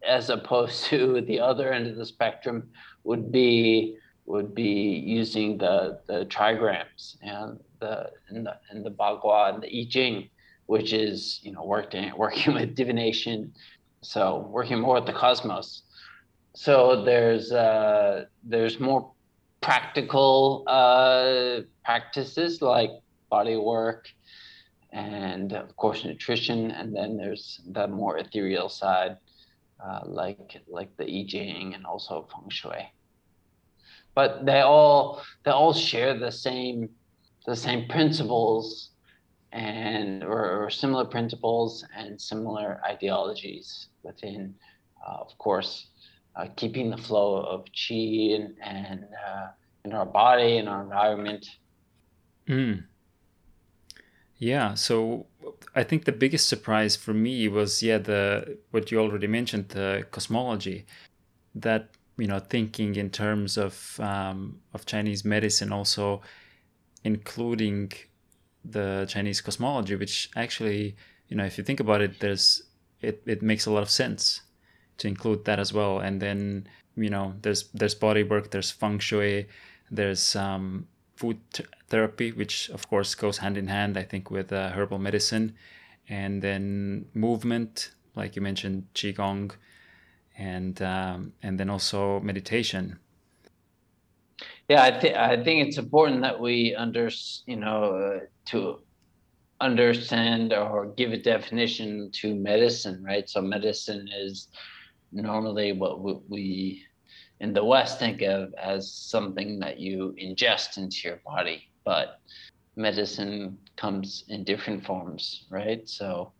as 0.05 0.29
opposed 0.29 0.85
to 0.91 1.21
the 1.21 1.39
other 1.39 1.71
end 1.71 1.87
of 1.87 1.95
the 1.95 2.05
spectrum 2.05 2.69
would 3.03 3.31
be 3.31 3.97
would 4.25 4.53
be 4.53 5.01
using 5.05 5.57
the 5.57 5.99
the 6.07 6.25
trigrams 6.25 7.17
and 7.21 7.59
the 7.79 8.11
and 8.29 8.45
the 8.45 8.57
and 8.69 8.85
the 8.85 8.91
bagua 8.91 9.53
and 9.53 9.63
the 9.63 9.67
I 9.67 9.87
Ching, 9.89 10.29
which 10.65 10.93
is 10.93 11.39
you 11.43 11.51
know 11.51 11.63
working 11.63 12.11
working 12.17 12.53
with 12.53 12.75
divination, 12.75 13.53
so 14.01 14.47
working 14.49 14.79
more 14.79 14.95
with 14.95 15.05
the 15.05 15.13
cosmos. 15.13 15.83
So 16.55 17.03
there's 17.03 17.51
uh, 17.51 18.25
there's 18.43 18.79
more 18.79 19.11
practical 19.61 20.63
uh, 20.67 21.61
practices 21.83 22.61
like 22.61 22.91
body 23.29 23.57
work 23.57 24.07
and 24.93 25.53
of 25.53 25.75
course 25.75 26.05
nutrition 26.05 26.71
and 26.71 26.95
then 26.95 27.17
there's 27.17 27.59
the 27.71 27.87
more 27.87 28.17
ethereal 28.17 28.69
side 28.69 29.17
uh, 29.83 30.01
like 30.05 30.61
like 30.67 30.95
the 30.97 31.03
I 31.03 31.25
Ching 31.27 31.73
and 31.75 31.85
also 31.85 32.27
Feng 32.31 32.49
Shui. 32.49 32.91
But 34.15 34.45
they 34.45 34.61
all 34.61 35.21
they 35.43 35.51
all 35.51 35.73
share 35.73 36.17
the 36.17 36.31
same 36.31 36.89
the 37.45 37.55
same 37.55 37.87
principles 37.87 38.91
and 39.51 40.23
or, 40.23 40.63
or 40.63 40.69
similar 40.69 41.05
principles 41.05 41.85
and 41.95 42.19
similar 42.19 42.81
ideologies 42.85 43.89
within, 44.03 44.53
uh, 45.07 45.17
of 45.17 45.37
course, 45.37 45.87
uh, 46.37 46.47
keeping 46.55 46.89
the 46.89 46.97
flow 46.97 47.37
of 47.37 47.65
qi 47.73 48.35
and, 48.35 48.55
and 48.61 49.05
uh, 49.27 49.47
in 49.83 49.93
our 49.93 50.05
body 50.05 50.57
and 50.57 50.69
our 50.69 50.83
environment. 50.83 51.47
Mm. 52.47 52.83
Yeah, 54.37 54.75
so 54.75 55.25
I 55.75 55.83
think 55.83 56.05
the 56.05 56.11
biggest 56.11 56.47
surprise 56.47 56.95
for 56.95 57.13
me 57.13 57.47
was 57.47 57.81
yeah 57.81 57.97
the 57.97 58.59
what 58.71 58.91
you 58.91 58.99
already 58.99 59.27
mentioned 59.27 59.69
the 59.69 60.05
cosmology, 60.11 60.85
that 61.55 61.89
you 62.17 62.27
know 62.27 62.39
thinking 62.39 62.95
in 62.95 63.09
terms 63.09 63.57
of 63.57 63.99
um, 63.99 64.59
of 64.73 64.85
Chinese 64.85 65.25
medicine 65.25 65.71
also 65.73 66.21
including 67.03 67.91
the 68.63 69.05
Chinese 69.09 69.41
cosmology, 69.41 69.95
which 69.95 70.29
actually 70.35 70.95
you 71.29 71.35
know 71.35 71.45
if 71.45 71.57
you 71.57 71.63
think 71.63 71.79
about 71.79 72.01
it, 72.01 72.19
there's 72.19 72.61
it, 73.01 73.23
it 73.25 73.41
makes 73.41 73.65
a 73.65 73.71
lot 73.71 73.81
of 73.81 73.89
sense 73.89 74.41
to 74.97 75.07
include 75.07 75.45
that 75.45 75.59
as 75.59 75.73
well. 75.73 75.99
And 75.99 76.21
then 76.21 76.67
you 76.95 77.09
know 77.09 77.33
there's 77.41 77.69
there's 77.73 77.95
body 77.95 78.23
work, 78.23 78.51
there's 78.51 78.71
feng 78.71 78.99
shui, 78.99 79.47
there's 79.91 80.35
um, 80.35 80.87
food 81.15 81.37
t- 81.53 81.65
therapy, 81.87 82.31
which 82.31 82.69
of 82.69 82.87
course 82.89 83.15
goes 83.15 83.37
hand 83.37 83.57
in 83.57 83.67
hand, 83.67 83.97
I 83.97 84.03
think, 84.03 84.31
with 84.31 84.51
uh, 84.51 84.69
herbal 84.69 84.99
medicine, 84.99 85.55
and 86.09 86.41
then 86.41 87.05
movement, 87.13 87.91
like 88.15 88.35
you 88.35 88.41
mentioned, 88.41 88.87
qigong, 88.93 89.51
and 90.37 90.81
um, 90.81 91.33
and 91.43 91.59
then 91.59 91.69
also 91.69 92.19
meditation. 92.19 92.99
Yeah, 94.69 94.83
I 94.83 94.99
think 94.99 95.15
I 95.15 95.41
think 95.43 95.67
it's 95.67 95.77
important 95.77 96.21
that 96.21 96.39
we 96.39 96.75
under 96.75 97.09
you 97.45 97.55
know 97.55 97.83
uh, 97.95 98.19
to 98.47 98.79
understand 99.59 100.53
or 100.53 100.87
give 100.97 101.11
a 101.11 101.17
definition 101.17 102.11
to 102.11 102.35
medicine, 102.35 103.03
right? 103.03 103.27
So 103.29 103.41
medicine 103.41 104.07
is 104.13 104.49
normally 105.11 105.71
what 105.73 106.01
we 106.29 106.83
in 107.39 107.53
the 107.53 107.63
West 107.63 107.99
think 107.99 108.21
of 108.21 108.53
as 108.61 108.93
something 108.93 109.59
that 109.59 109.79
you 109.79 110.15
ingest 110.21 110.77
into 110.77 110.97
your 111.03 111.21
body, 111.25 111.63
but 111.85 112.19
medicine 112.75 113.57
comes 113.75 114.23
in 114.27 114.43
different 114.43 114.85
forms, 114.85 115.45
right? 115.51 115.87
So, 115.87 116.33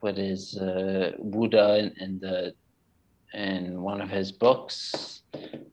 what 0.00 0.18
is 0.18 0.56
uh, 0.56 1.12
Wu 1.18 1.48
De 1.48 1.78
in, 1.78 1.94
in, 2.00 2.18
the 2.20 2.54
in 3.34 3.80
one 3.82 4.00
of 4.00 4.10
his 4.10 4.30
books, 4.30 5.22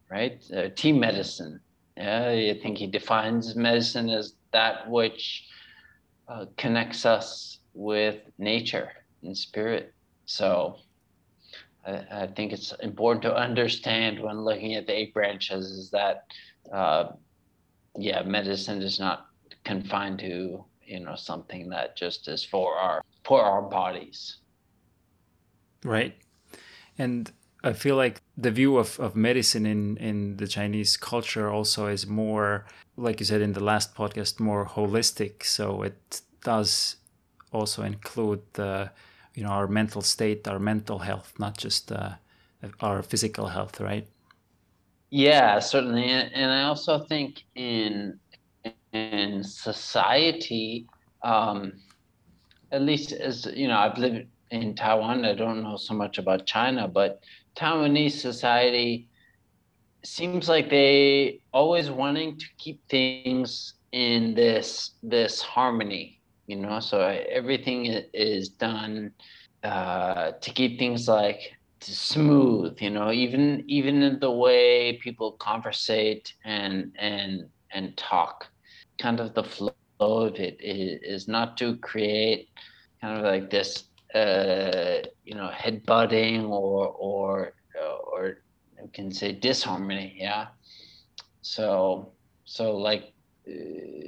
right? 0.09 0.43
Uh, 0.55 0.69
tea 0.75 0.93
medicine. 0.93 1.59
Yeah, 1.97 2.27
I 2.29 2.59
think 2.61 2.77
he 2.77 2.87
defines 2.87 3.55
medicine 3.55 4.09
as 4.09 4.33
that 4.51 4.89
which 4.89 5.45
uh, 6.27 6.45
connects 6.57 7.05
us 7.05 7.59
with 7.73 8.21
nature 8.37 8.91
and 9.23 9.37
spirit. 9.37 9.93
So 10.25 10.77
I, 11.85 12.27
think 12.35 12.51
it's 12.51 12.73
important 12.81 13.21
to 13.23 13.35
understand 13.35 14.19
when 14.19 14.41
looking 14.41 14.73
at 14.73 14.87
the 14.87 14.93
eight 14.93 15.13
branches 15.13 15.65
is 15.67 15.91
that, 15.91 16.25
uh, 16.71 17.09
yeah, 17.97 18.23
medicine 18.23 18.81
is 18.81 18.99
not 18.99 19.27
confined 19.63 20.19
to 20.19 20.63
you 20.85 20.99
know 20.99 21.15
something 21.15 21.69
that 21.69 21.97
just 21.97 22.27
is 22.27 22.43
for 22.43 22.75
our 22.77 23.01
for 23.23 23.41
our 23.41 23.61
bodies. 23.61 24.37
Right, 25.83 26.15
and 26.97 27.31
I 27.63 27.73
feel 27.73 27.95
like 27.95 28.21
the 28.37 28.51
view 28.51 28.77
of, 28.77 28.99
of 28.99 29.15
medicine 29.15 29.65
in, 29.65 29.97
in 29.97 30.37
the 30.37 30.47
Chinese 30.47 30.97
culture 30.97 31.49
also 31.49 31.87
is 31.87 32.05
more, 32.05 32.65
like 32.95 33.19
you 33.19 33.25
said 33.25 33.41
in 33.41 33.53
the 33.53 33.63
last 33.63 33.95
podcast, 33.95 34.39
more 34.39 34.67
holistic. 34.67 35.43
So 35.43 35.81
it 35.81 36.21
does 36.43 36.97
also 37.51 37.81
include 37.81 38.41
the 38.53 38.91
you 39.35 39.43
know 39.43 39.49
our 39.49 39.67
mental 39.67 40.01
state, 40.01 40.47
our 40.47 40.59
mental 40.59 40.99
health, 40.99 41.33
not 41.39 41.57
just 41.57 41.91
uh, 41.91 42.13
our 42.81 43.03
physical 43.03 43.47
health, 43.47 43.79
right? 43.79 44.07
Yeah, 45.09 45.59
certainly, 45.59 46.05
and 46.05 46.51
I 46.51 46.63
also 46.63 46.99
think 46.99 47.43
in 47.55 48.19
in 48.93 49.43
society, 49.43 50.87
um, 51.23 51.73
at 52.71 52.81
least 52.81 53.11
as 53.11 53.45
you 53.45 53.67
know, 53.67 53.77
I've 53.77 53.97
lived 53.97 54.27
in 54.51 54.75
Taiwan. 54.75 55.25
I 55.25 55.33
don't 55.33 55.63
know 55.63 55.77
so 55.77 55.93
much 55.93 56.17
about 56.17 56.45
China, 56.45 56.87
but 56.87 57.19
Taiwanese 57.55 58.13
society 58.13 59.09
seems 60.03 60.47
like 60.47 60.69
they 60.69 61.41
always 61.51 61.89
wanting 61.89 62.37
to 62.37 62.45
keep 62.57 62.81
things 62.89 63.73
in 63.91 64.33
this 64.35 64.91
this 65.03 65.41
harmony 65.41 66.21
you 66.47 66.57
know? 66.57 66.79
So 66.79 67.01
everything 67.01 67.85
is 68.13 68.49
done 68.49 69.11
uh, 69.63 70.31
to 70.41 70.51
keep 70.51 70.79
things 70.79 71.07
like 71.07 71.39
smooth 71.81 72.77
you 72.81 72.89
know? 72.91 73.11
Even 73.11 73.63
even 73.67 74.01
in 74.03 74.19
the 74.19 74.31
way 74.31 74.97
people 75.03 75.33
conversate 75.39 76.33
and 76.45 76.93
and 76.99 77.43
and 77.73 77.97
talk 77.97 78.49
kind 79.01 79.19
of 79.19 79.33
the 79.35 79.43
flow 79.43 79.77
of 79.99 80.35
it 80.35 80.57
is, 80.59 81.27
not 81.27 81.57
to 81.57 81.77
create 81.77 82.49
kind 83.01 83.17
of 83.19 83.23
like 83.25 83.49
this 83.49 83.83
uh, 84.15 84.99
you 85.23 85.35
know 85.35 85.49
head 85.49 85.83
butting 85.85 86.45
or 86.45 86.87
or 86.89 87.53
or 88.13 88.37
you 88.81 88.89
can 88.93 89.11
say 89.11 89.31
disharmony 89.33 90.15
yeah? 90.17 90.47
So 91.41 92.13
so 92.45 92.77
like 92.77 93.14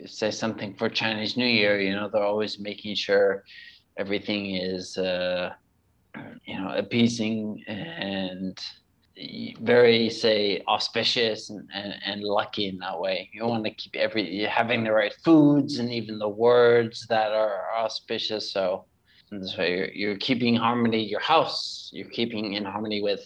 say 0.06 0.32
something 0.32 0.74
for 0.76 0.90
Chinese 0.90 1.38
New 1.38 1.46
Year, 1.46 1.80
you 1.80 1.94
know, 1.94 2.10
they're 2.12 2.24
always 2.24 2.60
making 2.60 2.96
sure 2.96 3.44
everything 3.98 4.56
is, 4.56 4.98
uh, 4.98 5.54
you 6.46 6.60
know, 6.60 6.70
appeasing 6.76 7.64
and 7.68 8.60
very, 9.62 10.10
say, 10.10 10.64
auspicious 10.68 11.50
and, 11.50 11.68
and, 11.74 11.96
and 12.06 12.22
lucky 12.24 12.68
in 12.68 12.78
that 12.78 13.00
way. 13.00 13.30
You 13.34 13.46
want 13.46 13.64
to 13.66 13.72
keep 13.72 13.96
every 13.96 14.30
you're 14.32 14.50
having 14.50 14.84
the 14.84 14.92
right 14.92 15.14
foods 15.24 15.80
and 15.80 15.92
even 15.92 16.20
the 16.20 16.30
words 16.30 17.06
that 17.10 17.32
are 17.32 17.66
auspicious. 17.78 18.52
So 18.52 18.86
this 19.32 19.58
way, 19.58 19.78
you're, 19.78 19.92
you're 19.92 20.18
keeping 20.18 20.56
harmony. 20.56 21.04
Your 21.04 21.20
house, 21.20 21.90
you're 21.94 22.10
keeping 22.10 22.54
in 22.54 22.64
harmony 22.64 23.02
with, 23.02 23.24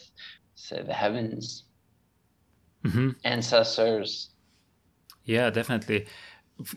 say, 0.56 0.82
the 0.82 0.94
heavens, 0.94 1.66
mm-hmm. 2.86 3.10
ancestors 3.24 4.31
yeah, 5.26 5.50
definitely. 5.50 6.06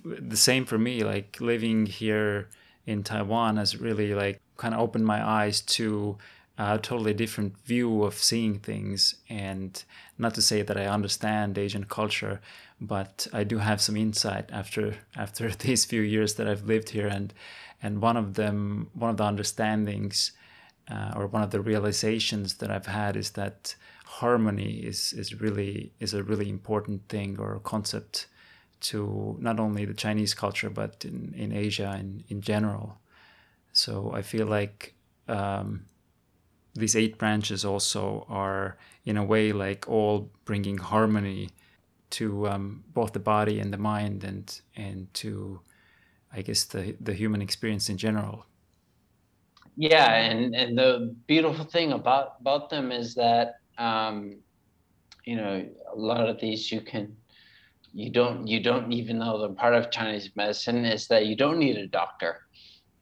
The 0.04 0.36
same 0.36 0.64
for 0.64 0.78
me. 0.78 1.04
Like 1.04 1.38
living 1.40 1.86
here 1.86 2.48
in 2.86 3.02
Taiwan 3.02 3.56
has 3.56 3.80
really 3.80 4.14
like 4.14 4.40
kind 4.56 4.74
of 4.74 4.80
opened 4.80 5.06
my 5.06 5.26
eyes 5.26 5.60
to 5.60 6.16
a 6.56 6.78
totally 6.78 7.12
different 7.12 7.58
view 7.64 8.04
of 8.04 8.14
seeing 8.14 8.58
things. 8.58 9.16
And 9.28 9.82
not 10.18 10.34
to 10.34 10.42
say 10.42 10.62
that 10.62 10.76
I 10.76 10.86
understand 10.86 11.58
Asian 11.58 11.84
culture, 11.84 12.40
but 12.80 13.26
I 13.32 13.44
do 13.44 13.58
have 13.58 13.80
some 13.80 13.96
insight 13.96 14.50
after 14.52 14.96
after 15.16 15.50
these 15.64 15.84
few 15.84 16.02
years 16.02 16.34
that 16.34 16.48
I've 16.48 16.64
lived 16.64 16.90
here. 16.90 17.08
And 17.08 17.32
and 17.82 18.00
one 18.00 18.16
of 18.16 18.34
them, 18.34 18.90
one 18.94 19.10
of 19.10 19.18
the 19.18 19.24
understandings, 19.24 20.32
uh, 20.90 21.12
or 21.16 21.26
one 21.26 21.42
of 21.42 21.50
the 21.50 21.60
realizations 21.60 22.54
that 22.54 22.70
I've 22.70 22.86
had 22.86 23.16
is 23.16 23.32
that 23.32 23.74
harmony 24.04 24.74
is 24.76 25.12
is 25.12 25.40
really 25.40 25.92
is 25.98 26.14
a 26.14 26.22
really 26.22 26.48
important 26.48 27.08
thing 27.08 27.38
or 27.38 27.58
concept 27.60 28.26
to 28.80 29.36
not 29.40 29.58
only 29.58 29.84
the 29.84 29.94
Chinese 29.94 30.34
culture 30.34 30.70
but 30.70 31.04
in, 31.04 31.34
in 31.36 31.52
Asia 31.52 31.96
in, 31.98 32.24
in 32.28 32.40
general. 32.40 32.98
So 33.72 34.12
I 34.14 34.22
feel 34.22 34.46
like 34.46 34.94
um, 35.28 35.86
these 36.74 36.96
eight 36.96 37.18
branches 37.18 37.64
also 37.64 38.26
are 38.28 38.76
in 39.04 39.16
a 39.16 39.24
way 39.24 39.52
like 39.52 39.88
all 39.88 40.30
bringing 40.44 40.78
harmony 40.78 41.50
to 42.10 42.48
um, 42.48 42.84
both 42.92 43.12
the 43.12 43.18
body 43.18 43.58
and 43.58 43.72
the 43.72 43.78
mind 43.78 44.22
and 44.24 44.60
and 44.76 45.12
to 45.14 45.60
I 46.32 46.42
guess 46.42 46.64
the 46.64 46.96
the 47.00 47.14
human 47.14 47.42
experience 47.42 47.88
in 47.88 47.96
general. 47.96 48.46
Yeah, 49.76 50.14
and 50.14 50.54
and 50.54 50.78
the 50.78 51.14
beautiful 51.26 51.64
thing 51.64 51.92
about 51.92 52.36
about 52.40 52.70
them 52.70 52.92
is 52.92 53.14
that 53.14 53.56
um, 53.78 54.38
you 55.24 55.36
know 55.36 55.68
a 55.92 55.96
lot 55.96 56.28
of 56.28 56.40
these 56.40 56.70
you 56.70 56.80
can 56.80 57.16
you 57.94 58.10
don't 58.10 58.46
you 58.46 58.60
don't 58.60 58.92
even 58.92 59.20
know 59.20 59.40
the 59.40 59.54
part 59.54 59.74
of 59.74 59.90
Chinese 59.90 60.30
medicine 60.34 60.84
is 60.84 61.06
that 61.06 61.26
you 61.26 61.36
don't 61.36 61.58
need 61.58 61.76
a 61.76 61.86
doctor, 61.86 62.40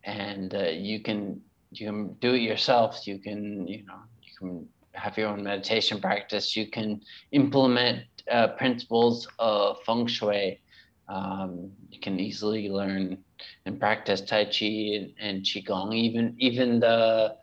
and 0.04 0.54
uh, 0.54 0.68
you 0.68 1.00
can 1.00 1.40
you 1.70 1.86
can 1.86 2.12
do 2.20 2.34
it 2.34 2.42
yourself. 2.42 3.06
You 3.06 3.18
can 3.18 3.66
you 3.66 3.86
know 3.86 4.00
you 4.22 4.32
can 4.38 4.68
have 4.92 5.16
your 5.16 5.28
own 5.28 5.42
meditation 5.44 5.98
practice. 5.98 6.54
You 6.54 6.66
can 6.70 7.00
implement 7.32 8.04
uh, 8.30 8.48
principles 8.48 9.26
of 9.38 9.78
feng 9.86 10.06
shui. 10.06 10.60
Um, 11.08 11.72
you 11.90 11.98
can 11.98 12.20
easily 12.20 12.68
learn 12.68 13.16
and 13.64 13.80
practice 13.80 14.20
Tai 14.20 14.44
Chi 14.44 14.66
and, 14.96 15.14
and 15.18 15.42
Qigong. 15.42 15.94
Even 15.94 16.36
even 16.38 16.80
the 16.80 17.34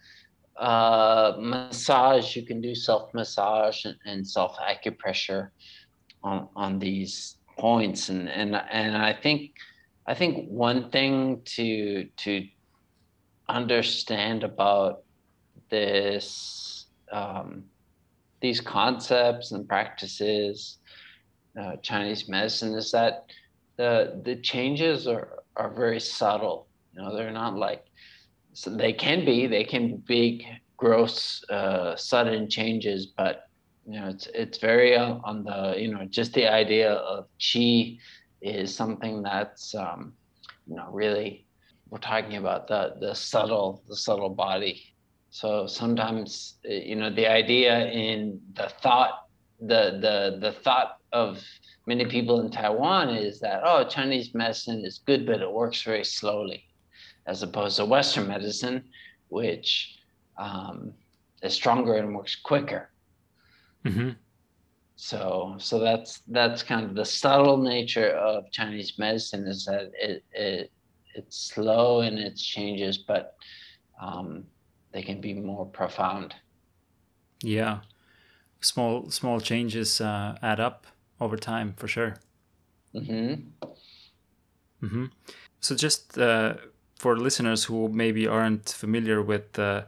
uh, 0.55 1.33
massage, 1.39 2.35
you 2.35 2.45
can 2.45 2.61
do 2.61 2.75
self 2.75 3.11
massage 3.15 3.85
and, 3.85 3.95
and 4.05 4.27
self 4.27 4.55
acupressure 4.59 5.49
on 6.23 6.47
on 6.55 6.77
these 6.77 7.38
points. 7.59 8.09
And 8.09 8.29
and 8.29 8.55
and 8.55 8.97
I 8.97 9.13
think 9.13 9.51
I 10.07 10.13
think 10.15 10.49
one 10.49 10.89
thing 10.89 11.41
to 11.57 12.05
to 12.05 12.47
understand 13.47 14.43
about 14.43 15.03
this 15.69 16.85
um, 17.11 17.65
these 18.41 18.61
concepts 18.61 19.51
and 19.51 19.67
practices 19.67 20.77
uh, 21.59 21.75
Chinese 21.81 22.29
medicine 22.29 22.73
is 22.73 22.91
that 22.91 23.25
the 23.77 24.21
the 24.23 24.37
changes 24.37 25.07
are 25.07 25.43
are 25.55 25.73
very 25.73 25.99
subtle. 25.99 26.67
You 26.93 27.01
know 27.01 27.15
they're 27.15 27.31
not 27.31 27.55
like 27.55 27.83
so 28.53 28.69
they 28.69 28.93
can 28.93 29.25
be 29.25 29.47
they 29.47 29.63
can 29.63 29.97
be 29.97 30.39
big 30.39 30.45
gross 30.77 31.43
uh, 31.49 31.95
sudden 31.95 32.49
changes 32.49 33.07
but 33.17 33.48
you 33.85 33.99
know 33.99 34.07
it's 34.09 34.27
it's 34.33 34.57
very 34.57 34.95
uh, 34.95 35.15
on 35.23 35.43
the 35.43 35.75
you 35.77 35.91
know 35.91 36.05
just 36.05 36.33
the 36.33 36.47
idea 36.47 36.93
of 36.93 37.25
chi 37.39 37.97
is 38.41 38.73
something 38.73 39.21
that's 39.21 39.75
um, 39.75 40.13
you 40.67 40.75
know 40.75 40.87
really 40.91 41.45
we're 41.89 41.99
talking 41.99 42.37
about 42.37 42.67
the 42.67 42.95
the 42.99 43.13
subtle 43.13 43.83
the 43.89 43.95
subtle 43.95 44.29
body 44.29 44.93
so 45.31 45.67
sometimes 45.67 46.57
uh, 46.69 46.73
you 46.73 46.95
know 46.95 47.09
the 47.13 47.27
idea 47.27 47.87
in 47.87 48.39
the 48.53 48.69
thought 48.81 49.27
the 49.61 49.99
the 50.01 50.37
the 50.39 50.51
thought 50.63 50.97
of 51.11 51.43
many 51.85 52.05
people 52.05 52.41
in 52.41 52.49
Taiwan 52.51 53.09
is 53.09 53.39
that 53.39 53.61
oh 53.63 53.83
Chinese 53.83 54.33
medicine 54.33 54.83
is 54.85 55.01
good 55.05 55.25
but 55.25 55.41
it 55.41 55.51
works 55.51 55.81
very 55.81 56.03
slowly, 56.03 56.63
as 57.25 57.43
opposed 57.43 57.77
to 57.77 57.85
Western 57.85 58.27
medicine, 58.27 58.83
which 59.29 59.97
um, 60.37 60.93
is 61.41 61.53
stronger 61.53 61.95
and 61.95 62.15
works 62.15 62.35
quicker. 62.35 62.89
Mm-hmm. 63.85 64.09
So 64.95 65.55
so 65.59 65.79
that's 65.79 66.21
that's 66.27 66.61
kind 66.61 66.85
of 66.85 66.93
the 66.93 67.05
subtle 67.05 67.57
nature 67.57 68.09
of 68.09 68.51
Chinese 68.51 68.99
medicine 68.99 69.47
is 69.47 69.65
that 69.65 69.91
it 69.99 70.23
it 70.31 70.71
it's 71.15 71.49
slow 71.53 72.01
in 72.01 72.17
its 72.17 72.43
changes, 72.43 72.99
but 72.99 73.33
um, 74.01 74.45
they 74.93 75.01
can 75.01 75.21
be 75.21 75.33
more 75.33 75.65
profound. 75.65 76.33
Yeah, 77.41 77.79
small 78.61 79.09
small 79.09 79.39
changes 79.39 80.01
uh, 80.01 80.37
add 80.41 80.59
up 80.59 80.85
over 81.21 81.37
time 81.37 81.73
for 81.77 81.87
sure. 81.87 82.15
hmm 82.93 83.33
hmm 84.81 85.05
So 85.61 85.75
just 85.75 86.17
uh, 86.17 86.55
for 86.97 87.17
listeners 87.17 87.65
who 87.65 87.89
maybe 87.89 88.27
aren't 88.27 88.69
familiar 88.69 89.21
with 89.21 89.57
uh, 89.59 89.83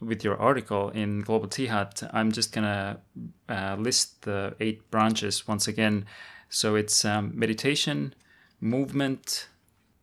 with 0.00 0.22
your 0.24 0.36
article 0.36 0.90
in 0.90 1.20
Global 1.20 1.48
Hut, 1.68 2.02
I'm 2.12 2.32
just 2.32 2.52
gonna 2.52 3.00
uh, 3.48 3.76
list 3.78 4.22
the 4.22 4.54
eight 4.60 4.90
branches 4.90 5.48
once 5.48 5.68
again. 5.68 6.06
So 6.48 6.74
it's 6.74 7.04
um, 7.04 7.32
meditation, 7.34 8.14
movement, 8.60 9.48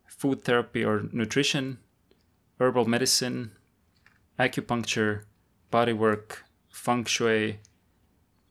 food 0.08 0.44
therapy 0.44 0.84
or 0.84 1.04
nutrition, 1.12 1.78
herbal 2.60 2.86
medicine, 2.86 3.52
acupuncture, 4.40 5.24
bodywork, 5.72 6.38
feng 6.70 7.06
shui, 7.06 7.60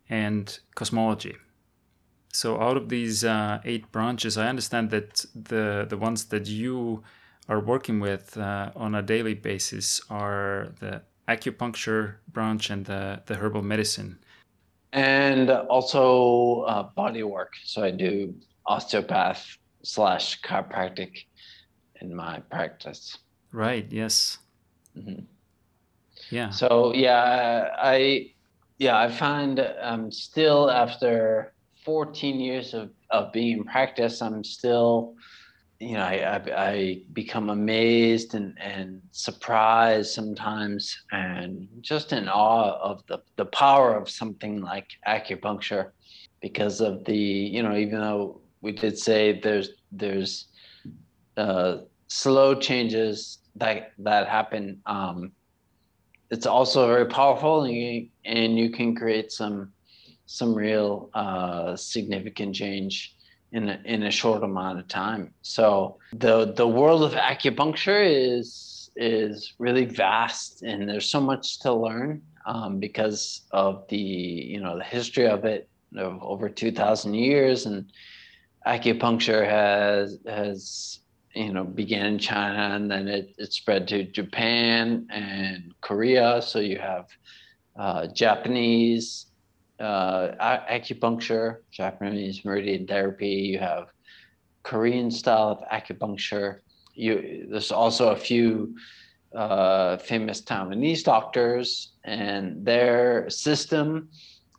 and 0.09 0.59
cosmology. 0.75 1.37
So 2.33 2.61
out 2.61 2.77
of 2.77 2.89
these 2.89 3.25
uh, 3.25 3.61
eight 3.65 3.93
branches, 3.93 4.39
I 4.39 4.49
understand 4.49 4.91
that 4.91 5.25
the 5.35 5.87
the 5.89 5.99
ones 5.99 6.27
that 6.27 6.47
you 6.47 7.03
are 7.49 7.61
working 7.61 8.01
with 8.01 8.37
uh, 8.39 8.71
on 8.75 8.95
a 8.95 9.03
daily 9.03 9.35
basis 9.35 10.01
are 10.09 10.73
the 10.81 11.03
acupuncture 11.37 12.17
branch 12.29 12.71
and 12.71 12.85
the, 12.87 13.23
the 13.27 13.35
herbal 13.35 13.63
medicine. 13.63 14.19
And 14.93 15.51
also 15.51 16.63
uh, 16.63 16.83
body 16.95 17.23
work. 17.23 17.53
So 17.65 17.83
I 17.83 17.91
do 17.91 18.35
osteopath 18.67 19.57
slash 19.83 20.41
chiropractic 20.43 21.17
in 22.01 22.15
my 22.15 22.41
practice. 22.51 23.17
Right. 23.53 23.87
Yes. 23.91 24.39
Mhm. 24.97 25.27
Yeah. 26.31 26.51
So 26.51 26.95
yeah, 26.95 27.69
I 27.79 28.33
yeah 28.79 28.99
I 28.99 29.09
find 29.09 29.61
um, 29.81 30.11
still 30.11 30.71
after 30.71 31.55
14 31.85 32.41
years 32.41 32.75
of, 32.75 32.91
of 33.11 33.33
being 33.33 33.59
in 33.59 33.65
practice, 33.65 34.23
I'm 34.23 34.45
still 34.45 35.15
you 35.83 35.95
know 35.95 36.05
I, 36.05 36.37
I, 36.37 36.65
I 36.71 37.03
become 37.13 37.51
amazed 37.51 38.35
and, 38.35 38.57
and 38.61 39.03
surprised 39.11 40.13
sometimes 40.13 40.97
and 41.11 41.67
just 41.81 42.13
in 42.13 42.29
awe 42.29 42.79
of 42.81 43.05
the, 43.09 43.19
the 43.37 43.47
power 43.47 43.97
of 43.97 44.09
something 44.09 44.61
like 44.61 44.87
acupuncture 45.09 45.91
because 46.41 46.81
of 46.81 47.05
the 47.05 47.17
you 47.17 47.63
know 47.65 47.75
even 47.77 48.01
though 48.01 48.41
we 48.61 48.71
did 48.71 48.97
say 48.97 49.41
there's 49.41 49.71
there's 49.91 50.47
uh, 51.37 51.79
slow 52.07 52.55
changes 52.55 53.39
that 53.57 53.93
that 53.99 54.29
happen 54.29 54.81
um, 54.87 55.33
it's 56.31 56.47
also 56.47 56.87
very 56.87 57.07
powerful 57.07 57.65
and 57.65 57.75
you, 57.75 58.09
and 58.25 58.57
you 58.57 58.71
can 58.71 58.95
create 58.95 59.33
some 59.33 59.73
some 60.27 60.55
real 60.55 61.11
uh, 61.15 61.75
significant 61.75 62.55
change 62.55 63.12
in 63.53 63.69
a, 63.69 63.81
in 63.85 64.03
a 64.05 64.11
short 64.11 64.43
amount 64.43 64.79
of 64.79 64.89
time. 64.89 65.33
So 65.43 65.99
the 66.13 66.53
the 66.53 66.67
world 66.67 67.03
of 67.03 67.13
acupuncture 67.13 68.03
is 68.05 68.91
is 68.97 69.55
really 69.59 69.85
vast, 69.85 70.63
and 70.63 70.89
there's 70.89 71.11
so 71.11 71.21
much 71.21 71.61
to 71.61 71.73
learn 71.73 72.23
um, 72.47 72.79
because 72.79 73.43
of 73.53 73.87
the 73.89 73.97
you 73.97 74.61
know 74.61 74.77
the 74.79 74.85
history 74.85 75.27
of 75.27 75.45
it 75.45 75.69
of 75.97 76.23
over 76.23 76.49
two 76.49 76.73
thousand 76.73 77.15
years, 77.15 77.67
and 77.67 77.93
acupuncture 78.67 79.47
has 79.49 80.19
has 80.27 81.01
you 81.35 81.53
know 81.53 81.65
began 81.65 82.07
in 82.07 82.19
China 82.19 82.75
and 82.75 82.91
then 82.91 83.09
it, 83.09 83.35
it 83.39 83.53
spread 83.53 83.89
to 83.89 84.05
Japan 84.05 85.07
and 85.11 85.75
Korea. 85.81 86.43
So 86.43 86.59
you 86.59 86.79
have 86.79 87.07
uh, 87.77 88.07
Japanese 88.09 89.27
uh, 89.81 90.59
acupuncture, 90.71 91.59
Japanese 91.71 92.45
meridian 92.45 92.87
therapy. 92.87 93.29
You 93.29 93.59
have 93.59 93.89
Korean 94.63 95.11
style 95.11 95.49
of 95.49 95.69
acupuncture. 95.69 96.59
You 96.95 97.47
there's 97.51 97.73
also 97.73 98.11
a 98.11 98.17
few 98.17 98.77
uh, 99.35 99.97
famous 99.97 100.43
Taiwanese 100.43 101.05
doctors, 101.05 101.93
and 102.05 102.65
their 102.65 103.31
system 103.31 104.11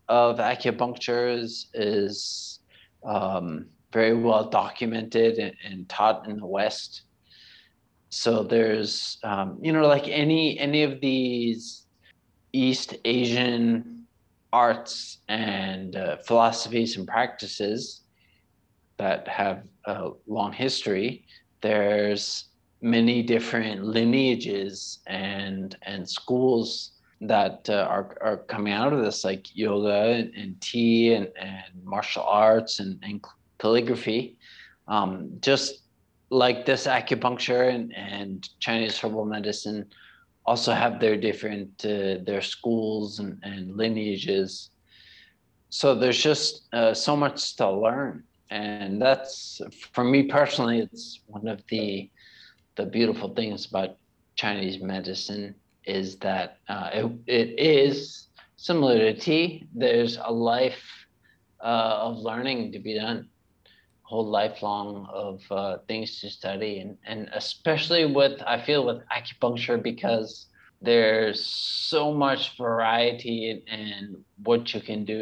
of 0.10 0.38
acupuncture 0.38 1.38
is, 1.38 1.68
is 1.74 2.60
um, 3.06 3.68
very 3.92 4.16
well 4.16 4.50
documented 4.50 5.38
and, 5.38 5.56
and, 5.64 5.88
taught 5.88 6.28
in 6.28 6.38
the 6.38 6.46
West. 6.46 7.04
So 8.10 8.44
there's, 8.44 9.18
um, 9.24 9.60
you 9.62 9.72
know, 9.72 9.88
like 9.88 10.08
any 10.08 10.60
any 10.60 10.84
of 10.84 11.02
these 11.02 11.86
East 12.52 12.96
Asian 13.06 13.93
arts 14.54 15.18
and 15.28 15.96
uh, 15.96 16.18
philosophies 16.18 16.96
and 16.98 17.08
practices 17.08 18.02
that 18.98 19.28
have 19.28 19.64
a 19.86 20.12
long 20.28 20.54
history. 20.54 21.26
There's 21.62 22.46
many 22.82 23.24
different 23.24 23.84
lineages 23.84 25.00
and 25.08 25.76
and 25.82 26.08
schools 26.08 26.92
that 27.22 27.70
uh, 27.70 27.88
are, 27.90 28.18
are 28.22 28.38
coming 28.38 28.74
out 28.74 28.94
of 28.94 29.02
this 29.04 29.24
like 29.24 29.48
yoga 29.56 30.14
and, 30.20 30.34
and 30.36 30.60
tea 30.62 31.14
and, 31.14 31.30
and 31.40 31.64
martial 31.84 32.24
arts 32.24 32.80
and, 32.80 33.00
and 33.02 33.24
calligraphy. 33.60 34.38
Um, 34.88 35.30
just 35.40 35.84
like 36.30 36.66
this 36.66 36.86
acupuncture 36.86 37.74
and, 37.74 37.96
and 37.96 38.50
Chinese 38.60 39.00
herbal 39.00 39.26
medicine 39.26 39.86
also 40.46 40.74
have 40.74 41.00
their 41.00 41.18
different 41.18 41.70
uh, 41.86 42.18
their 42.26 42.42
schools 42.42 43.20
and, 43.20 43.40
and 43.44 43.76
lineages. 43.78 44.70
So 45.70 45.96
there's 45.96 46.22
just 46.22 46.68
uh, 46.74 46.94
so 46.94 47.16
much 47.16 47.56
to 47.58 47.72
learn, 47.72 48.24
and 48.50 49.02
that's 49.02 49.62
for 49.94 50.04
me 50.04 50.24
personally. 50.24 50.80
It's 50.80 51.22
one 51.28 51.48
of 51.48 51.62
the 51.70 52.10
the 52.76 52.86
beautiful 52.86 53.34
things 53.34 53.66
about 53.66 53.98
Chinese 54.36 54.82
medicine 54.82 55.56
is 55.86 56.18
that 56.20 56.58
uh, 56.70 56.90
it, 56.94 57.12
it 57.28 57.60
is 57.60 58.28
similar 58.56 58.98
to 58.98 59.14
tea. 59.14 59.68
There's 59.74 60.18
a 60.18 60.32
life 60.32 60.82
uh, 61.64 61.98
of 62.08 62.18
learning 62.18 62.72
to 62.72 62.80
be 62.80 62.96
done 62.96 63.30
whole 64.14 64.30
lifelong 64.30 65.08
of 65.12 65.42
uh, 65.50 65.80
things 65.88 66.20
to 66.20 66.30
study 66.30 66.74
and, 66.82 66.92
and 67.12 67.22
especially 67.34 68.06
with 68.06 68.36
i 68.46 68.58
feel 68.68 68.86
with 68.90 69.02
acupuncture 69.18 69.82
because 69.92 70.30
there's 70.84 71.44
so 71.44 72.14
much 72.14 72.42
variety 72.56 73.38
in, 73.50 73.58
in 73.80 74.24
what 74.44 74.72
you 74.74 74.82
can 74.90 75.04
do 75.04 75.22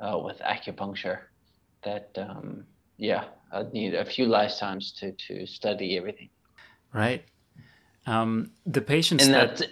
uh, 0.00 0.18
with 0.26 0.38
acupuncture 0.54 1.18
that 1.84 2.08
um, 2.24 2.64
yeah 2.96 3.24
i 3.52 3.62
need 3.72 3.94
a 3.94 4.04
few 4.04 4.26
lifetimes 4.26 4.84
to 4.98 5.12
to 5.26 5.46
study 5.46 5.96
everything. 5.96 6.30
Right. 6.92 7.22
Um, 8.06 8.30
the 8.76 8.80
patients 8.94 9.24
and 9.24 9.34
that, 9.34 9.62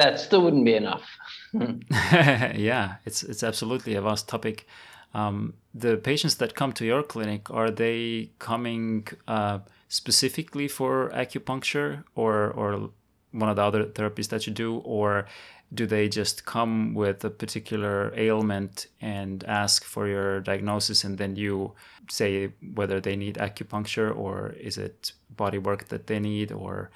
that 0.00 0.20
still 0.20 0.42
wouldn't 0.44 0.66
be 0.72 0.76
enough. 0.84 1.06
Yeah 2.70 2.86
it's 3.06 3.20
it's 3.30 3.42
absolutely 3.50 3.94
a 3.96 4.02
vast 4.08 4.28
topic 4.28 4.66
um, 5.14 5.54
the 5.74 5.96
patients 5.96 6.36
that 6.36 6.54
come 6.54 6.72
to 6.74 6.84
your 6.84 7.02
clinic 7.02 7.50
are 7.50 7.70
they 7.70 8.30
coming 8.38 9.06
uh, 9.26 9.58
specifically 9.88 10.68
for 10.68 11.10
acupuncture 11.10 12.04
or 12.14 12.50
or 12.50 12.90
one 13.32 13.48
of 13.48 13.56
the 13.56 13.62
other 13.62 13.84
therapies 13.84 14.28
that 14.28 14.46
you 14.46 14.52
do, 14.52 14.78
or 14.78 15.26
do 15.72 15.86
they 15.86 16.08
just 16.08 16.44
come 16.44 16.94
with 16.94 17.24
a 17.24 17.30
particular 17.30 18.12
ailment 18.16 18.88
and 19.00 19.44
ask 19.44 19.84
for 19.84 20.08
your 20.08 20.40
diagnosis 20.40 21.04
and 21.04 21.16
then 21.16 21.36
you 21.36 21.72
say 22.08 22.50
whether 22.74 23.00
they 23.00 23.14
need 23.14 23.36
acupuncture 23.36 24.14
or 24.16 24.50
is 24.58 24.76
it 24.78 25.12
body 25.36 25.58
work 25.58 25.86
that 25.88 26.08
they 26.08 26.18
need 26.18 26.50
or 26.50 26.90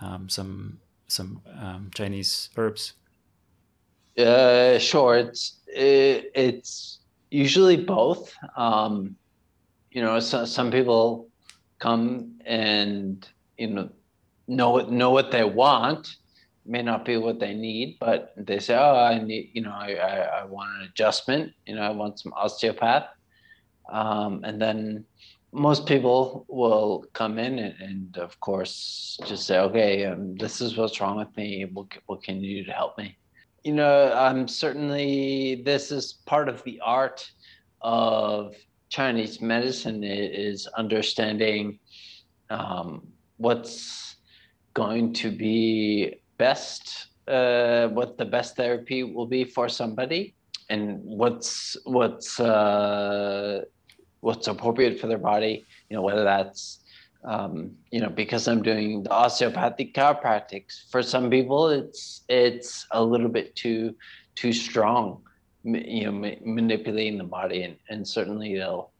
um, 0.00 0.28
some 0.28 0.78
some 1.08 1.42
um, 1.60 1.90
Chinese 1.92 2.50
herbs? 2.56 2.92
Uh, 4.16 4.78
sure. 4.78 5.16
It's 5.18 5.56
it, 5.66 6.30
it's 6.34 6.99
usually 7.30 7.76
both. 7.76 8.32
Um, 8.56 9.16
you 9.90 10.02
know, 10.02 10.20
so, 10.20 10.44
some 10.44 10.70
people 10.70 11.28
come 11.78 12.38
and 12.44 13.26
you 13.56 13.68
know 13.68 13.90
know 14.46 14.78
know 14.78 15.10
what 15.10 15.30
they 15.30 15.44
want. 15.44 16.16
May 16.66 16.82
not 16.82 17.04
be 17.04 17.16
what 17.16 17.40
they 17.40 17.54
need, 17.54 17.96
but 18.00 18.32
they 18.36 18.58
say, 18.58 18.76
"Oh, 18.76 18.96
I 18.96 19.18
need, 19.22 19.50
you 19.54 19.62
know, 19.62 19.72
I, 19.72 19.94
I, 19.94 20.16
I 20.40 20.44
want 20.44 20.70
an 20.76 20.88
adjustment. 20.88 21.52
You 21.66 21.76
know, 21.76 21.82
I 21.82 21.90
want 21.90 22.20
some 22.20 22.32
osteopath." 22.34 23.06
um, 23.90 24.42
and 24.44 24.60
then 24.60 25.04
most 25.52 25.86
people 25.86 26.46
will 26.48 27.04
come 27.12 27.38
in 27.38 27.58
and, 27.58 27.74
and 27.80 28.18
of 28.18 28.38
course 28.40 29.18
just 29.26 29.46
say 29.46 29.58
okay 29.58 30.04
um, 30.04 30.36
this 30.36 30.60
is 30.60 30.76
what's 30.76 31.00
wrong 31.00 31.16
with 31.16 31.36
me 31.36 31.68
what, 31.72 31.86
what 32.06 32.22
can 32.22 32.40
you 32.40 32.62
do 32.62 32.66
to 32.66 32.72
help 32.72 32.96
me 32.98 33.16
you 33.64 33.72
know 33.72 34.12
i'm 34.12 34.48
certainly 34.48 35.62
this 35.64 35.90
is 35.90 36.14
part 36.26 36.48
of 36.48 36.62
the 36.64 36.80
art 36.82 37.30
of 37.80 38.54
chinese 38.88 39.40
medicine 39.40 40.02
is 40.04 40.66
understanding 40.78 41.78
um, 42.50 43.06
what's 43.36 44.16
going 44.74 45.12
to 45.12 45.30
be 45.30 46.14
best 46.38 47.08
uh, 47.28 47.88
what 47.88 48.18
the 48.18 48.24
best 48.24 48.56
therapy 48.56 49.04
will 49.04 49.26
be 49.26 49.44
for 49.44 49.68
somebody 49.68 50.34
and 50.68 51.00
what's 51.02 51.76
what's 51.84 52.40
uh, 52.40 53.62
what's 54.20 54.46
appropriate 54.48 54.98
for 54.98 55.06
their 55.06 55.18
body. 55.18 55.66
You 55.88 55.96
know, 55.96 56.02
whether 56.02 56.24
that's 56.24 56.80
um, 57.24 57.72
you 57.90 58.00
know 58.00 58.08
because 58.08 58.48
I'm 58.48 58.62
doing 58.62 59.02
the 59.02 59.10
osteopathic 59.10 59.94
chiropractics. 59.94 60.90
For 60.90 61.02
some 61.02 61.30
people, 61.30 61.68
it's 61.68 62.24
it's 62.28 62.86
a 62.92 63.02
little 63.02 63.28
bit 63.28 63.54
too 63.56 63.94
too 64.34 64.52
strong. 64.52 65.22
You 65.62 66.04
know, 66.06 66.12
ma- 66.12 66.40
manipulating 66.42 67.18
the 67.18 67.24
body, 67.24 67.62
and, 67.62 67.76
and 67.88 68.06
certainly 68.06 68.56
they'll 68.56 68.92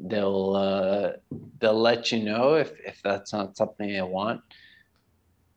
they'll 0.00 0.56
uh, 0.56 1.12
they'll 1.60 1.80
let 1.80 2.10
you 2.10 2.22
know 2.24 2.54
if 2.54 2.72
if 2.84 3.00
that's 3.02 3.32
not 3.32 3.56
something 3.56 3.88
they 3.88 4.02
want. 4.02 4.40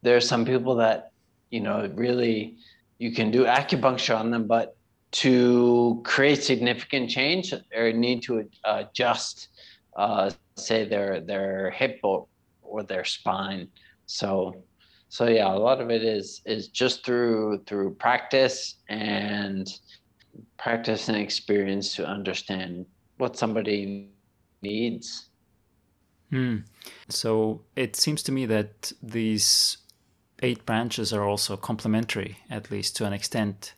There 0.04 0.16
are 0.16 0.22
some 0.22 0.46
people 0.46 0.76
that 0.76 1.12
you 1.50 1.62
know 1.62 1.90
really 1.96 2.58
you 3.00 3.12
can 3.12 3.32
do 3.32 3.46
acupuncture 3.46 4.18
on 4.18 4.32
them, 4.32 4.48
but 4.48 4.76
to 5.14 6.02
create 6.04 6.44
significant 6.44 7.10
change 7.10 7.54
or 7.76 7.92
need 7.92 8.24
to 8.24 8.50
adjust, 8.66 9.50
uh, 9.96 10.32
say 10.58 10.88
their 10.88 11.22
their 11.22 11.72
hip 11.72 12.00
or, 12.04 12.28
or 12.62 12.84
their 12.84 13.04
spine. 13.04 13.68
So, 14.06 14.64
so 15.10 15.28
yeah, 15.28 15.54
a 15.54 15.58
lot 15.58 15.82
of 15.82 15.90
it 15.90 16.04
is 16.04 16.42
is 16.46 16.68
just 16.68 17.06
through 17.06 17.64
through 17.66 17.96
practice 17.96 18.76
and 18.90 19.68
practice 20.58 21.10
and 21.10 21.18
experience 21.18 21.96
to 21.96 22.06
understand 22.06 22.86
what 23.18 23.38
somebody 23.38 24.10
needs. 24.62 25.30
Hmm. 26.30 26.60
So 27.10 27.62
it 27.76 27.96
seems 27.96 28.24
to 28.24 28.32
me 28.32 28.46
that 28.48 28.92
these 29.04 29.78
eight 30.42 30.66
branches 30.66 31.14
are 31.14 31.24
also 31.24 31.56
complementary, 31.56 32.38
at 32.50 32.72
least 32.72 32.96
to 32.98 33.06
an 33.06 33.14
extent. 33.14 33.76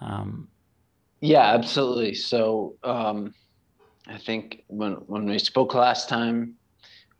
Um, 0.00 0.48
yeah, 1.20 1.54
absolutely. 1.54 2.14
So 2.14 2.76
um, 2.84 3.34
I 4.08 4.18
think 4.18 4.64
when 4.68 4.92
when 5.06 5.26
we 5.26 5.38
spoke 5.38 5.74
last 5.74 6.08
time, 6.08 6.54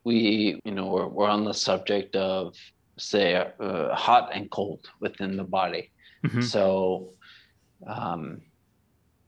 we 0.05 0.61
you 0.65 0.73
know 0.73 0.87
we're, 0.87 1.09
we're 1.09 1.29
on 1.29 1.45
the 1.45 1.55
subject 1.55 2.15
of 2.15 2.55
say 2.99 3.35
uh, 3.35 3.95
hot 3.95 4.31
and 4.33 4.51
cold 4.51 4.89
within 5.01 5.37
the 5.37 5.45
body. 5.45 5.91
Mm-hmm. 6.25 6.43
So 6.43 7.11
um, 7.87 8.41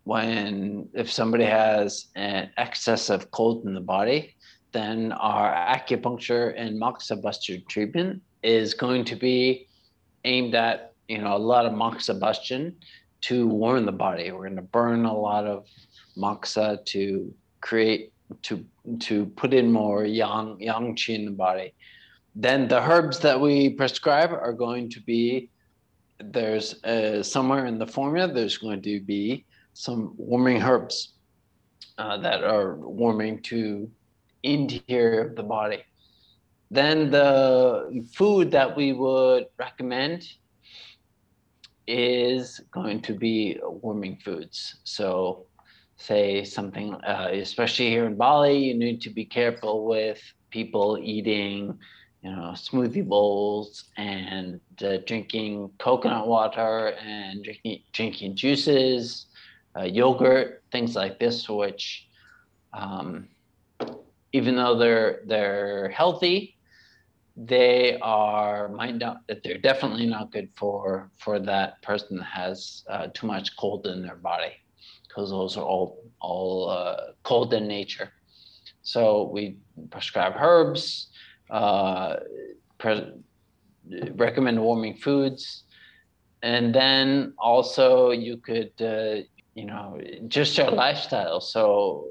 when 0.04 0.88
if 0.94 1.10
somebody 1.10 1.44
has 1.44 2.06
an 2.14 2.50
excess 2.56 3.10
of 3.10 3.30
cold 3.32 3.66
in 3.66 3.74
the 3.74 3.80
body, 3.80 4.36
then 4.72 5.12
our 5.12 5.52
acupuncture 5.52 6.54
and 6.56 6.80
moxibustion 6.80 7.66
treatment 7.68 8.22
is 8.42 8.72
going 8.72 9.04
to 9.04 9.16
be 9.16 9.66
aimed 10.24 10.54
at 10.54 10.94
you 11.08 11.18
know 11.18 11.36
a 11.36 11.38
lot 11.38 11.66
of 11.66 11.72
moxibustion 11.72 12.74
to 13.22 13.48
warm 13.48 13.84
the 13.84 13.92
body. 13.92 14.30
We're 14.30 14.44
going 14.44 14.56
to 14.56 14.62
burn 14.62 15.04
a 15.06 15.16
lot 15.16 15.44
of 15.44 15.66
moxa 16.16 16.84
to 16.86 17.34
create 17.60 18.12
to 18.42 18.64
to 19.00 19.26
put 19.36 19.54
in 19.54 19.72
more 19.72 20.04
yang 20.04 20.60
yang 20.60 20.94
qi 20.94 21.14
in 21.14 21.24
the 21.24 21.30
body. 21.30 21.72
Then 22.34 22.68
the 22.68 22.80
herbs 22.80 23.18
that 23.20 23.40
we 23.40 23.70
prescribe 23.70 24.32
are 24.32 24.52
going 24.52 24.90
to 24.90 25.00
be 25.00 25.50
there's 26.20 26.82
uh, 26.84 27.22
somewhere 27.22 27.66
in 27.66 27.78
the 27.78 27.86
formula 27.86 28.32
there's 28.32 28.58
going 28.58 28.82
to 28.82 29.00
be 29.00 29.44
some 29.72 30.14
warming 30.16 30.60
herbs 30.62 31.14
uh, 31.98 32.16
that 32.18 32.42
are 32.42 32.76
warming 32.76 33.40
to 33.42 33.90
interior 34.42 35.28
of 35.28 35.36
the 35.36 35.42
body. 35.42 35.82
Then 36.70 37.10
the 37.10 38.06
food 38.12 38.50
that 38.50 38.76
we 38.76 38.92
would 38.92 39.46
recommend 39.58 40.24
is 41.86 42.60
going 42.70 43.00
to 43.02 43.14
be 43.14 43.58
warming 43.62 44.18
foods. 44.22 44.76
So, 44.84 45.46
say 45.98 46.44
something, 46.44 46.94
uh, 46.94 47.28
especially 47.32 47.90
here 47.90 48.06
in 48.06 48.16
Bali, 48.16 48.56
you 48.56 48.74
need 48.74 49.00
to 49.02 49.10
be 49.10 49.24
careful 49.24 49.84
with 49.84 50.20
people 50.50 50.98
eating, 51.02 51.78
you 52.22 52.30
know, 52.30 52.52
smoothie 52.54 53.06
bowls 53.06 53.84
and 53.96 54.60
uh, 54.82 54.98
drinking 55.06 55.70
coconut 55.78 56.26
water 56.26 56.94
and 57.04 57.44
drinking 57.44 57.82
drinking 57.92 58.36
juices, 58.36 59.26
uh, 59.76 59.82
yogurt, 59.82 60.62
things 60.72 60.94
like 60.94 61.18
this, 61.18 61.48
which, 61.48 62.06
um, 62.72 63.28
even 64.32 64.56
though 64.56 64.78
they're 64.78 65.20
they're 65.26 65.88
healthy, 65.90 66.56
they 67.36 67.98
are 68.00 68.68
might 68.68 68.96
not 68.96 69.18
that 69.28 69.42
they're 69.42 69.58
definitely 69.58 70.06
not 70.06 70.30
good 70.30 70.48
for 70.56 71.10
for 71.18 71.40
that 71.40 71.82
person 71.82 72.18
that 72.18 72.24
has 72.24 72.84
uh, 72.88 73.08
too 73.14 73.26
much 73.26 73.56
cold 73.56 73.86
in 73.86 74.02
their 74.02 74.16
body 74.16 74.52
because 75.18 75.30
those 75.30 75.56
are 75.56 75.64
all 75.64 75.98
all 76.20 76.70
uh, 76.70 76.96
cold 77.24 77.52
in 77.52 77.66
nature. 77.66 78.12
So 78.82 79.28
we 79.32 79.58
prescribe 79.90 80.34
herbs 80.38 81.10
uh, 81.50 82.16
pre- 82.78 83.12
recommend 84.14 84.60
warming 84.60 84.96
foods. 84.96 85.64
And 86.42 86.72
then 86.72 87.34
also 87.36 88.10
you 88.10 88.36
could 88.36 88.70
uh, 88.80 89.22
you 89.54 89.66
know 89.66 89.98
just 90.28 90.56
your 90.56 90.70
lifestyle. 90.70 91.40
So 91.40 92.10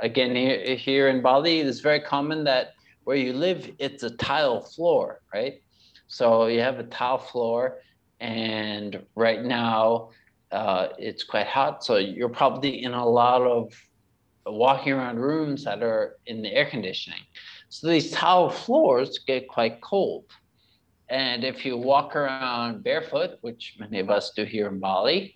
again 0.00 0.34
here, 0.34 0.74
here 0.74 1.08
in 1.08 1.22
bali 1.22 1.60
it's 1.60 1.80
very 1.80 2.00
common 2.00 2.44
that 2.44 2.70
where 3.04 3.16
you 3.16 3.32
live, 3.32 3.70
it's 3.78 4.02
a 4.02 4.10
tile 4.16 4.60
floor, 4.60 5.20
right? 5.32 5.54
So 6.08 6.46
you 6.46 6.60
have 6.60 6.78
a 6.78 6.84
tile 6.84 7.18
floor, 7.18 7.78
and 8.20 9.06
right 9.14 9.42
now 9.42 10.10
uh, 10.50 10.88
it's 10.98 11.24
quite 11.24 11.46
hot. 11.46 11.84
So 11.84 11.96
you're 11.96 12.28
probably 12.28 12.82
in 12.82 12.92
a 12.92 13.06
lot 13.06 13.42
of 13.42 13.72
walking 14.46 14.94
around 14.94 15.18
rooms 15.18 15.64
that 15.64 15.82
are 15.82 16.16
in 16.26 16.42
the 16.42 16.52
air 16.52 16.66
conditioning. 16.66 17.20
So 17.68 17.88
these 17.88 18.10
tile 18.10 18.48
floors 18.48 19.20
get 19.26 19.48
quite 19.48 19.80
cold. 19.80 20.24
And 21.10 21.44
if 21.44 21.64
you 21.64 21.76
walk 21.76 22.16
around 22.16 22.82
barefoot, 22.82 23.38
which 23.40 23.76
many 23.78 23.98
of 23.98 24.10
us 24.10 24.32
do 24.34 24.44
here 24.44 24.68
in 24.68 24.78
Bali, 24.78 25.34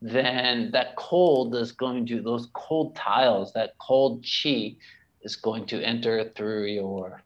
then 0.00 0.70
that 0.72 0.96
cold 0.96 1.54
is 1.54 1.70
going 1.70 2.06
to, 2.06 2.20
those 2.20 2.48
cold 2.54 2.96
tiles, 2.96 3.52
that 3.52 3.74
cold 3.78 4.24
chi 4.24 4.76
is 5.22 5.36
going 5.36 5.64
to 5.66 5.80
enter 5.80 6.30
through 6.34 6.66
your 6.66 7.22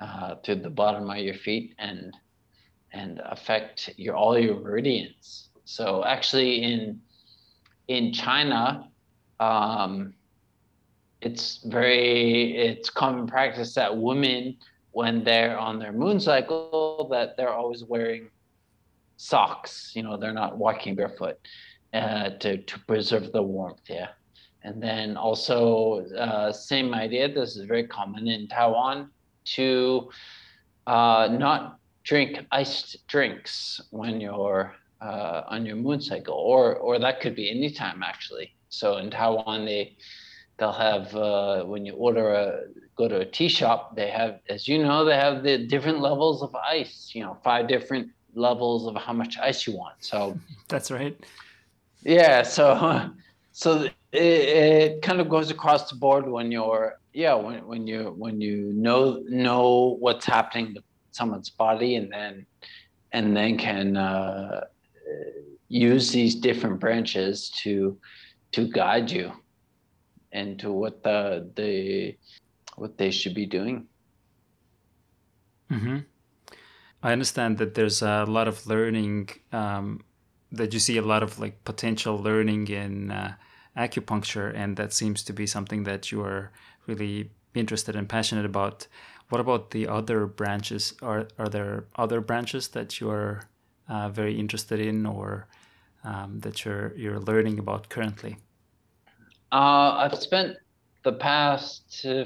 uh, 0.00 0.34
to 0.36 0.54
the 0.54 0.70
bottom 0.70 1.08
of 1.10 1.18
your 1.18 1.34
feet 1.34 1.74
and 1.78 2.16
and 2.92 3.20
affect 3.26 3.90
your 3.96 4.16
all 4.16 4.36
your 4.38 4.58
meridians. 4.58 5.49
So 5.70 6.04
actually, 6.04 6.64
in 6.64 7.00
in 7.86 8.12
China, 8.12 8.88
um, 9.38 10.14
it's 11.20 11.58
very 11.58 12.56
it's 12.56 12.90
common 12.90 13.28
practice 13.28 13.72
that 13.74 13.96
women, 13.96 14.56
when 14.90 15.22
they're 15.22 15.56
on 15.56 15.78
their 15.78 15.92
moon 15.92 16.18
cycle, 16.18 17.06
that 17.12 17.36
they're 17.36 17.54
always 17.54 17.84
wearing 17.84 18.30
socks. 19.16 19.92
You 19.94 20.02
know, 20.02 20.16
they're 20.16 20.32
not 20.32 20.58
walking 20.58 20.96
barefoot 20.96 21.38
uh, 21.94 22.30
to 22.40 22.56
to 22.56 22.78
preserve 22.88 23.30
the 23.30 23.42
warmth. 23.42 23.86
Yeah. 23.88 24.08
And 24.64 24.82
then 24.82 25.16
also, 25.16 26.04
uh, 26.16 26.52
same 26.52 26.92
idea. 26.94 27.32
This 27.32 27.56
is 27.56 27.64
very 27.64 27.86
common 27.86 28.26
in 28.26 28.48
Taiwan 28.48 29.10
to 29.56 30.10
uh, 30.88 31.28
not 31.30 31.78
drink 32.02 32.44
iced 32.50 33.06
drinks 33.06 33.80
when 33.90 34.20
you're 34.20 34.74
uh, 35.00 35.42
on 35.48 35.64
your 35.66 35.76
moon 35.76 36.00
cycle, 36.00 36.34
or 36.34 36.76
or 36.76 36.98
that 36.98 37.20
could 37.20 37.34
be 37.34 37.50
any 37.50 37.70
time 37.70 38.02
actually. 38.02 38.54
So 38.68 38.98
in 38.98 39.10
Taiwan, 39.10 39.64
they 39.64 39.96
they'll 40.58 40.72
have 40.72 41.14
uh, 41.14 41.64
when 41.64 41.84
you 41.86 41.94
order 41.94 42.32
a 42.34 42.60
go 42.96 43.08
to 43.08 43.20
a 43.20 43.24
tea 43.24 43.48
shop, 43.48 43.96
they 43.96 44.10
have, 44.10 44.40
as 44.48 44.68
you 44.68 44.82
know, 44.82 45.04
they 45.04 45.16
have 45.16 45.42
the 45.42 45.66
different 45.66 46.00
levels 46.00 46.42
of 46.42 46.54
ice. 46.54 47.10
You 47.14 47.22
know, 47.22 47.38
five 47.42 47.66
different 47.66 48.08
levels 48.34 48.86
of 48.86 48.94
how 48.96 49.12
much 49.12 49.38
ice 49.38 49.66
you 49.66 49.76
want. 49.76 49.96
So 50.00 50.38
that's 50.68 50.90
right. 50.90 51.16
Yeah. 52.02 52.42
So 52.42 53.10
so 53.52 53.82
it, 53.82 53.94
it 54.12 55.02
kind 55.02 55.20
of 55.20 55.28
goes 55.28 55.50
across 55.50 55.90
the 55.90 55.96
board 55.96 56.28
when 56.28 56.50
you're 56.52 56.98
yeah 57.12 57.34
when, 57.34 57.66
when 57.66 57.86
you 57.86 58.14
when 58.16 58.40
you 58.40 58.72
know 58.74 59.22
know 59.28 59.96
what's 59.98 60.26
happening 60.26 60.74
with 60.74 60.84
someone's 61.10 61.50
body 61.50 61.96
and 61.96 62.12
then 62.12 62.46
and 63.12 63.36
then 63.36 63.58
can 63.58 63.96
uh, 63.96 64.64
use 65.68 66.10
these 66.10 66.34
different 66.34 66.80
branches 66.80 67.50
to 67.62 67.98
to 68.52 68.66
guide 68.68 69.10
you 69.10 69.32
and 70.32 70.58
to 70.58 70.72
what 70.72 71.02
the 71.02 71.50
the 71.54 72.16
what 72.76 72.98
they 72.98 73.10
should 73.10 73.34
be 73.34 73.46
doing. 73.46 73.86
Mm-hmm. 75.70 75.98
I 77.02 77.12
understand 77.12 77.58
that 77.58 77.74
there's 77.74 78.02
a 78.02 78.24
lot 78.26 78.48
of 78.48 78.66
learning 78.66 79.30
um, 79.52 80.04
that 80.52 80.72
you 80.72 80.80
see 80.80 80.98
a 80.98 81.02
lot 81.02 81.22
of 81.22 81.38
like 81.38 81.64
potential 81.64 82.18
learning 82.18 82.68
in 82.68 83.10
uh, 83.10 83.34
acupuncture, 83.76 84.52
and 84.54 84.76
that 84.76 84.92
seems 84.92 85.22
to 85.24 85.32
be 85.32 85.46
something 85.46 85.84
that 85.84 86.10
you 86.10 86.22
are 86.22 86.52
really 86.86 87.30
interested 87.54 87.96
and 87.96 88.08
passionate 88.08 88.44
about. 88.44 88.86
What 89.28 89.40
about 89.40 89.70
the 89.70 89.86
other 89.86 90.26
branches? 90.26 90.94
Are 91.00 91.28
are 91.38 91.48
there 91.48 91.84
other 91.94 92.20
branches 92.20 92.68
that 92.68 93.00
you 93.00 93.08
are 93.10 93.42
uh, 93.90 94.08
very 94.08 94.38
interested 94.38 94.80
in, 94.80 95.04
or 95.04 95.48
um, 96.04 96.38
that 96.40 96.64
you're 96.64 96.96
you're 96.96 97.20
learning 97.20 97.58
about 97.58 97.88
currently? 97.88 98.36
Uh, 99.52 100.08
I've 100.08 100.18
spent 100.18 100.56
the 101.02 101.12
past 101.12 102.06
uh, 102.06 102.24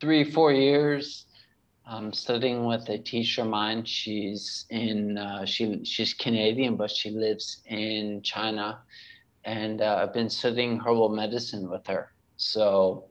three 0.00 0.30
four 0.30 0.52
years 0.52 1.26
um, 1.86 2.12
studying 2.12 2.66
with 2.66 2.88
a 2.88 2.98
teacher 2.98 3.42
of 3.42 3.48
mine. 3.48 3.84
She's 3.84 4.66
in 4.70 5.18
uh, 5.18 5.44
she 5.46 5.84
she's 5.84 6.14
Canadian, 6.14 6.76
but 6.76 6.90
she 6.90 7.10
lives 7.10 7.62
in 7.66 8.20
China, 8.22 8.80
and 9.44 9.80
uh, 9.80 10.00
I've 10.02 10.14
been 10.14 10.30
studying 10.30 10.78
herbal 10.78 11.08
medicine 11.08 11.68
with 11.68 11.86
her. 11.86 12.12
So, 12.36 13.06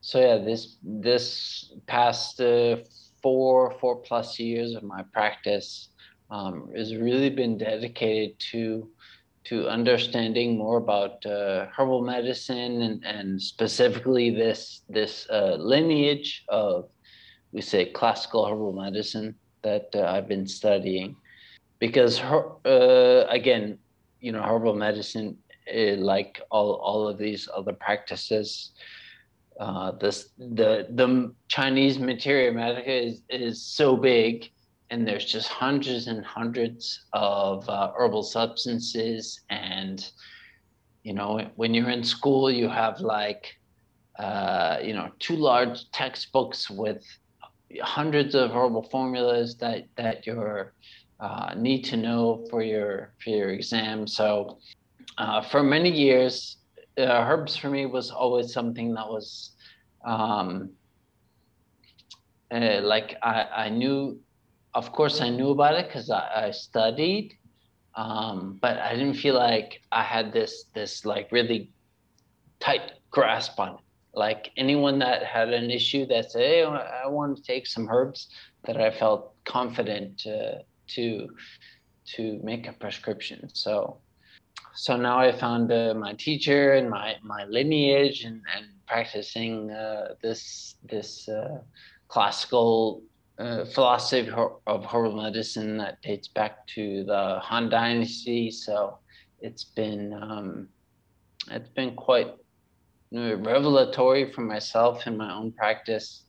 so 0.00 0.20
yeah, 0.20 0.38
this 0.38 0.76
this 0.82 1.72
past 1.86 2.40
uh, 2.40 2.76
four 3.20 3.72
four 3.80 3.96
plus 3.96 4.38
years 4.38 4.74
of 4.74 4.82
my 4.84 5.02
practice 5.12 5.88
um, 6.30 6.70
has 6.76 6.96
really 6.96 7.30
been 7.30 7.58
dedicated 7.58 8.38
to 8.52 8.88
to 9.44 9.68
understanding 9.68 10.56
more 10.56 10.78
about 10.78 11.24
uh, 11.26 11.66
herbal 11.76 12.02
medicine 12.02 12.80
and, 12.80 13.04
and 13.04 13.40
specifically 13.40 14.30
this 14.30 14.82
this 14.88 15.26
uh, 15.30 15.56
lineage 15.58 16.44
of 16.48 16.88
we 17.52 17.60
say 17.60 17.86
classical 17.86 18.44
herbal 18.44 18.72
medicine 18.72 19.34
that 19.62 19.88
uh, 19.94 20.02
I've 20.02 20.28
been 20.28 20.46
studying. 20.46 21.16
Because 21.78 22.18
her, 22.18 22.42
uh, 22.64 23.26
again, 23.28 23.78
you 24.20 24.32
know, 24.32 24.42
herbal 24.42 24.74
medicine, 24.74 25.36
uh, 25.74 25.96
like 25.96 26.40
all, 26.50 26.74
all 26.74 27.08
of 27.08 27.18
these 27.18 27.48
other 27.54 27.72
practices, 27.72 28.72
uh, 29.60 29.92
this 29.92 30.30
the 30.36 30.88
the 30.90 31.32
Chinese 31.46 31.98
materia 31.98 32.50
medica 32.50 32.92
is 32.92 33.22
is 33.28 33.62
so 33.62 33.96
big, 33.96 34.50
and 34.94 35.08
there's 35.08 35.24
just 35.24 35.48
hundreds 35.48 36.06
and 36.06 36.24
hundreds 36.24 37.06
of 37.12 37.68
uh, 37.68 37.90
herbal 37.98 38.22
substances, 38.22 39.40
and 39.50 40.08
you 41.02 41.12
know, 41.12 41.50
when 41.56 41.74
you're 41.74 41.90
in 41.90 42.04
school, 42.04 42.48
you 42.48 42.68
have 42.68 43.00
like 43.00 43.44
uh, 44.20 44.78
you 44.80 44.94
know 44.94 45.10
two 45.18 45.34
large 45.34 45.90
textbooks 45.90 46.70
with 46.70 47.02
hundreds 47.82 48.36
of 48.36 48.52
herbal 48.52 48.88
formulas 48.88 49.56
that 49.56 49.86
that 49.96 50.28
you 50.28 50.40
uh, 51.18 51.54
need 51.56 51.82
to 51.82 51.96
know 51.96 52.46
for 52.48 52.62
your 52.62 53.14
for 53.20 53.30
your 53.30 53.50
exam. 53.50 54.06
So 54.06 54.58
uh, 55.18 55.42
for 55.42 55.64
many 55.64 55.90
years, 55.90 56.58
uh, 56.96 57.02
herbs 57.02 57.56
for 57.56 57.68
me 57.68 57.86
was 57.86 58.12
always 58.12 58.52
something 58.52 58.94
that 58.94 59.08
was 59.08 59.56
um, 60.06 60.70
uh, 62.54 62.80
like 62.82 63.16
I, 63.22 63.66
I 63.66 63.68
knew, 63.68 64.20
of 64.74 64.92
course, 64.92 65.20
I 65.20 65.30
knew 65.30 65.50
about 65.50 65.74
it 65.74 65.86
because 65.86 66.10
I, 66.10 66.46
I, 66.46 66.50
studied, 66.50 67.34
um, 67.94 68.58
but 68.60 68.78
I 68.78 68.94
didn't 68.94 69.14
feel 69.14 69.34
like 69.34 69.82
I 69.92 70.02
had 70.02 70.32
this 70.32 70.64
this 70.74 71.04
like 71.04 71.30
really 71.30 71.70
tight 72.60 72.92
grasp 73.10 73.58
on 73.60 73.74
it 73.74 73.84
like 74.16 74.50
anyone 74.56 74.98
that 75.00 75.24
had 75.24 75.52
an 75.52 75.70
issue 75.70 76.06
that 76.06 76.30
said, 76.30 76.42
hey, 76.42 76.64
I 76.64 77.06
want 77.06 77.36
to 77.36 77.42
take 77.42 77.66
some 77.66 77.88
herbs, 77.90 78.28
that 78.64 78.80
I 78.80 78.90
felt 78.90 79.34
confident 79.44 80.18
to 80.18 80.60
to 80.88 81.28
to 82.14 82.40
make 82.42 82.66
a 82.66 82.72
prescription. 82.72 83.48
So 83.52 83.98
so 84.74 84.96
now 84.96 85.18
I 85.18 85.32
found 85.32 85.70
uh, 85.70 85.94
my 85.94 86.14
teacher 86.14 86.74
and 86.74 86.88
my 86.88 87.16
my 87.22 87.44
lineage 87.44 88.24
and 88.24 88.40
and 88.54 88.66
practicing 88.86 89.70
uh, 89.70 90.14
this 90.22 90.76
this 90.84 91.28
uh, 91.28 91.58
classical 92.08 93.02
uh, 93.38 93.64
philosophy 93.64 94.30
of 94.66 94.84
herbal 94.84 95.16
medicine 95.16 95.76
that 95.78 96.00
dates 96.02 96.28
back 96.28 96.66
to 96.68 97.04
the 97.04 97.38
Han 97.42 97.68
Dynasty. 97.68 98.50
So 98.50 98.98
it's 99.40 99.64
been 99.64 100.12
um, 100.12 100.68
it's 101.50 101.68
been 101.70 101.94
quite 101.94 102.34
revelatory 103.12 104.32
for 104.32 104.40
myself 104.42 105.06
in 105.06 105.16
my 105.16 105.32
own 105.32 105.52
practice 105.52 106.24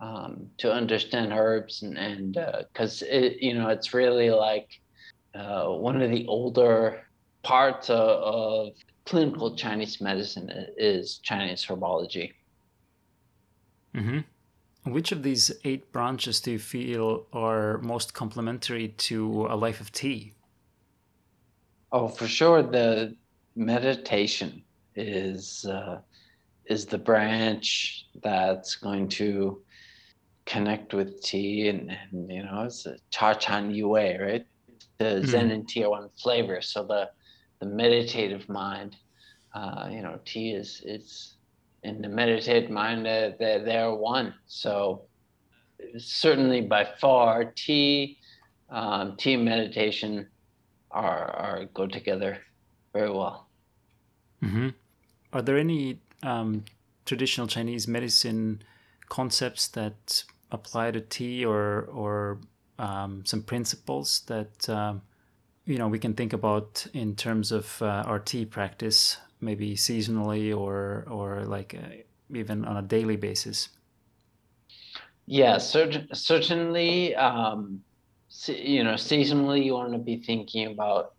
um, 0.00 0.48
to 0.58 0.72
understand 0.72 1.32
herbs 1.32 1.82
and 1.82 1.98
and 1.98 2.34
because 2.72 3.02
uh, 3.02 3.06
it 3.10 3.38
you 3.40 3.54
know 3.54 3.68
it's 3.68 3.94
really 3.94 4.30
like 4.30 4.68
uh, 5.34 5.66
one 5.66 6.00
of 6.00 6.10
the 6.10 6.26
older 6.26 7.02
parts 7.42 7.90
of, 7.90 7.98
of, 7.98 8.68
clinical 9.04 9.54
Chinese 9.54 10.00
medicine 10.00 10.50
is 10.76 11.18
Chinese 11.18 11.64
herbology. 11.64 12.32
Mm-hmm. 13.94 14.18
Which 14.86 15.10
of 15.10 15.24
these 15.24 15.50
eight 15.64 15.90
branches 15.92 16.40
do 16.40 16.52
you 16.52 16.58
feel 16.60 17.26
are 17.32 17.78
most 17.78 18.14
complementary 18.14 18.88
to 18.88 19.46
a 19.50 19.56
life 19.56 19.80
of 19.80 19.90
tea? 19.90 20.32
Oh, 21.90 22.06
for 22.06 22.28
sure, 22.28 22.62
the 22.62 23.16
meditation 23.56 24.62
is 24.94 25.64
uh, 25.64 26.00
is 26.66 26.86
the 26.86 26.98
branch 26.98 28.06
that's 28.22 28.76
going 28.76 29.08
to 29.08 29.62
connect 30.44 30.94
with 30.94 31.20
tea 31.22 31.68
and, 31.68 31.90
and 32.12 32.30
you 32.30 32.42
know 32.44 32.62
it's 32.62 32.86
a 32.86 32.96
cha 33.10 33.34
chan 33.34 33.74
yue 33.74 33.96
right 33.96 34.46
the 34.98 35.04
mm. 35.04 35.26
zen 35.26 35.50
and 35.50 35.68
tea 35.68 35.82
are 35.82 35.90
one 35.90 36.08
flavor 36.16 36.60
so 36.60 36.84
the 36.86 37.10
the 37.60 37.66
meditative 37.66 38.48
mind 38.48 38.96
uh, 39.54 39.88
you 39.90 40.02
know 40.02 40.18
tea 40.24 40.52
is 40.52 40.82
it's 40.84 41.35
in 41.82 42.02
the 42.02 42.08
meditative 42.08 42.70
mind 42.70 43.06
uh, 43.06 43.30
they're, 43.38 43.62
they're 43.64 43.94
one. 43.94 44.34
So 44.46 45.02
certainly 45.98 46.60
by 46.60 46.88
far 47.00 47.52
tea 47.56 48.18
um, 48.70 49.16
tea 49.16 49.36
meditation 49.36 50.28
are 50.90 51.30
are 51.30 51.64
go 51.74 51.86
together 51.86 52.38
very 52.92 53.10
well. 53.10 53.48
Mm-hmm. 54.42 54.68
are 55.32 55.42
there 55.42 55.56
any 55.56 55.98
um, 56.22 56.64
traditional 57.06 57.46
Chinese 57.46 57.88
medicine 57.88 58.62
concepts 59.08 59.68
that 59.68 60.24
apply 60.50 60.90
to 60.90 61.00
tea 61.00 61.44
or 61.44 61.88
or 61.92 62.38
um, 62.78 63.24
some 63.24 63.42
principles 63.42 64.22
that 64.26 64.68
um, 64.68 65.02
you 65.64 65.78
know 65.78 65.88
we 65.88 65.98
can 65.98 66.14
think 66.14 66.32
about 66.32 66.86
in 66.92 67.14
terms 67.14 67.52
of 67.52 67.80
uh, 67.80 68.04
our 68.06 68.18
tea 68.18 68.44
practice, 68.44 69.18
maybe 69.40 69.74
seasonally 69.74 70.56
or 70.56 71.06
or 71.10 71.44
like 71.44 71.74
uh, 71.74 72.02
even 72.34 72.64
on 72.64 72.76
a 72.76 72.82
daily 72.82 73.16
basis. 73.16 73.68
Yeah, 75.26 75.56
cert- 75.56 76.14
certainly. 76.16 77.14
Um, 77.16 77.82
you 78.46 78.84
know, 78.84 78.94
seasonally, 78.94 79.64
you 79.64 79.74
want 79.74 79.92
to 79.92 79.98
be 79.98 80.18
thinking 80.18 80.66
about 80.66 81.14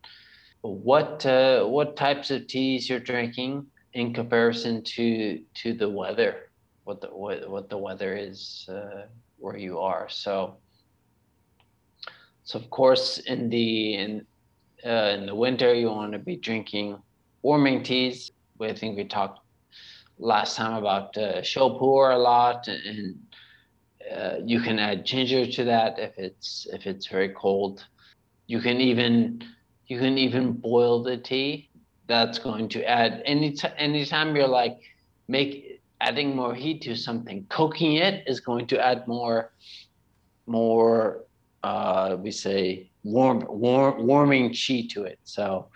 what 0.62 1.26
uh, 1.26 1.66
what 1.66 1.96
types 1.96 2.32
of 2.32 2.48
teas 2.48 2.90
you're 2.90 3.00
drinking 3.00 3.66
in 3.94 4.14
comparison 4.14 4.84
to 4.84 5.42
to 5.56 5.74
the 5.74 5.90
weather, 5.90 6.50
what 6.84 7.02
the 7.02 7.08
what, 7.08 7.50
what 7.50 7.70
the 7.70 7.78
weather 7.78 8.16
is 8.16 8.68
uh, 8.70 9.06
where 9.38 9.58
you 9.58 9.80
are. 9.80 10.08
So 10.10 10.58
so 12.44 12.60
of 12.60 12.70
course 12.70 13.20
in 13.20 13.50
the 13.50 13.96
in 13.96 14.26
uh, 14.86 15.12
in 15.16 15.26
the 15.26 15.36
winter 15.36 15.74
you 15.74 15.88
want 15.88 16.14
to 16.14 16.20
be 16.20 16.36
drinking 16.36 16.98
warming 17.42 17.84
teas. 17.84 18.32
I 18.62 18.74
think 18.74 18.98
we 18.98 19.06
talked 19.06 19.40
last 20.20 20.56
time 20.56 20.74
about 20.74 21.18
uh, 21.18 21.42
a 21.56 22.18
lot, 22.18 22.68
and 22.68 23.16
uh, 24.12 24.38
you 24.46 24.60
can 24.62 24.80
add 24.80 25.06
ginger 25.06 25.46
to 25.46 25.64
that 25.66 26.00
if 26.00 26.14
it's 26.18 26.68
if 26.74 26.88
it's 26.88 27.08
very 27.08 27.30
cold. 27.30 27.86
You 28.48 28.62
can 28.62 28.80
even 28.82 29.44
you 29.88 30.00
can 30.00 30.18
even 30.18 30.54
boil 30.54 31.04
the 31.04 31.18
tea 31.18 31.70
that's 32.08 32.40
going 32.40 32.70
to 32.70 32.84
add 32.84 33.22
any 33.26 33.52
t- 33.54 33.68
anytime 33.78 34.36
you're 34.36 34.48
like 34.48 34.78
make 35.28 35.82
adding 36.00 36.36
more 36.36 36.54
heat 36.56 36.82
to 36.84 36.96
something 36.96 37.46
cooking 37.50 37.96
it 37.96 38.24
is 38.28 38.40
going 38.40 38.68
to 38.68 38.80
add 38.80 39.08
more 39.08 39.52
more 40.46 41.24
uh, 41.64 42.16
we 42.20 42.32
say 42.32 42.92
warm 43.04 43.44
warm 43.48 44.06
warming 44.06 44.54
chi 44.54 44.88
to 44.90 45.04
it 45.04 45.20
so 45.24 45.70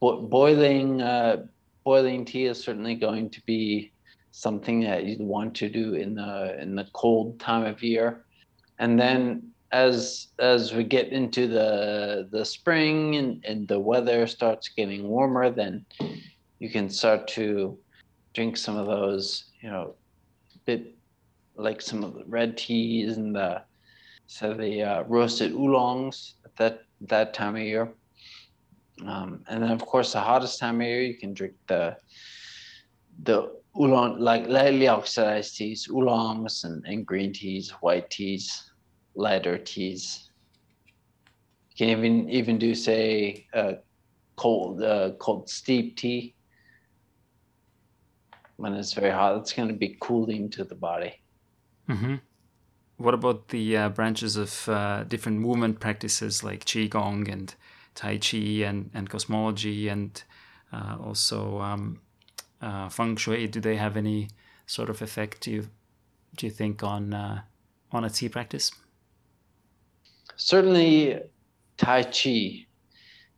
bo- 0.00 0.22
boiling 0.22 1.02
uh, 1.02 1.44
boiling 1.84 2.24
tea 2.24 2.46
is 2.46 2.62
certainly 2.62 2.94
going 2.94 3.30
to 3.30 3.40
be 3.46 3.92
something 4.30 4.80
that 4.80 5.04
you'd 5.04 5.20
want 5.20 5.54
to 5.54 5.68
do 5.68 5.94
in 5.94 6.14
the 6.14 6.60
in 6.60 6.74
the 6.74 6.86
cold 6.92 7.40
time 7.40 7.64
of 7.64 7.82
year 7.82 8.26
and 8.78 8.98
then 8.98 9.52
as 9.72 10.28
as 10.38 10.72
we 10.72 10.84
get 10.84 11.08
into 11.08 11.46
the 11.48 12.28
the 12.30 12.44
spring 12.44 13.16
and, 13.16 13.44
and 13.44 13.68
the 13.68 13.78
weather 13.78 14.26
starts 14.26 14.68
getting 14.68 15.08
warmer, 15.08 15.50
then 15.50 15.84
you 16.58 16.70
can 16.70 16.88
start 16.88 17.28
to 17.28 17.78
drink 18.34 18.56
some 18.56 18.76
of 18.76 18.86
those, 18.86 19.50
you 19.62 19.70
know, 19.70 19.94
bit 20.66 20.94
like 21.56 21.80
some 21.80 22.04
of 22.04 22.14
the 22.14 22.24
red 22.26 22.56
teas 22.56 23.16
and 23.16 23.34
the 23.34 23.62
so 24.26 24.54
the 24.54 24.82
uh, 24.82 25.02
roasted 25.04 25.52
oolongs 25.52 26.34
at 26.44 26.54
that 26.56 26.80
that 27.02 27.34
time 27.34 27.56
of 27.56 27.62
year. 27.62 27.92
Um, 29.04 29.42
and 29.48 29.62
then 29.62 29.70
of 29.70 29.84
course 29.84 30.12
the 30.12 30.20
hottest 30.20 30.58
time 30.58 30.80
of 30.80 30.86
year 30.86 31.02
you 31.02 31.18
can 31.18 31.34
drink 31.34 31.54
the 31.66 31.96
the 33.24 33.52
oolong 33.78 34.18
like 34.18 34.46
lightly 34.48 34.88
oxidized 34.88 35.56
teas, 35.56 35.88
oolongs 35.88 36.64
and, 36.64 36.84
and 36.86 37.06
green 37.06 37.32
teas, 37.32 37.70
white 37.80 38.08
teas, 38.10 38.72
lighter 39.14 39.58
teas. 39.58 40.30
You 41.70 41.76
can 41.86 41.88
even 41.98 42.30
even 42.30 42.58
do 42.58 42.74
say 42.74 43.46
cold 44.36 44.82
cold 45.18 45.48
steep 45.48 45.96
tea 45.96 46.34
when 48.56 48.72
it's 48.74 48.94
very 48.94 49.10
hot. 49.10 49.36
It's 49.36 49.52
going 49.52 49.68
to 49.68 49.74
be 49.74 49.96
cooling 50.00 50.48
to 50.50 50.64
the 50.64 50.74
body. 50.74 51.20
Mm-hmm. 51.88 52.16
What 52.96 53.12
about 53.12 53.48
the 53.48 53.76
uh, 53.76 53.88
branches 53.90 54.36
of 54.36 54.68
uh, 54.68 55.04
different 55.04 55.40
movement 55.40 55.80
practices 55.80 56.42
like 56.42 56.64
Qigong 56.64 57.30
and 57.30 57.54
Tai 57.96 58.18
Chi 58.18 58.62
and, 58.64 58.90
and 58.94 59.10
cosmology 59.10 59.88
and 59.88 60.22
uh, 60.72 60.96
also 61.02 61.60
um, 61.60 62.00
uh, 62.60 62.88
Feng 62.88 63.16
Shui? 63.16 63.48
Do 63.48 63.60
they 63.60 63.76
have 63.76 63.96
any 63.96 64.28
sort 64.66 64.90
of 64.90 65.02
effect, 65.02 65.40
do 65.40 65.50
you, 65.50 65.68
do 66.36 66.46
you 66.46 66.52
think, 66.52 66.82
on, 66.82 67.12
uh, 67.12 67.40
on 67.90 68.04
a 68.04 68.10
tea 68.10 68.28
practice? 68.28 68.70
Certainly, 70.36 71.20
Tai 71.78 72.02
Chi 72.04 72.66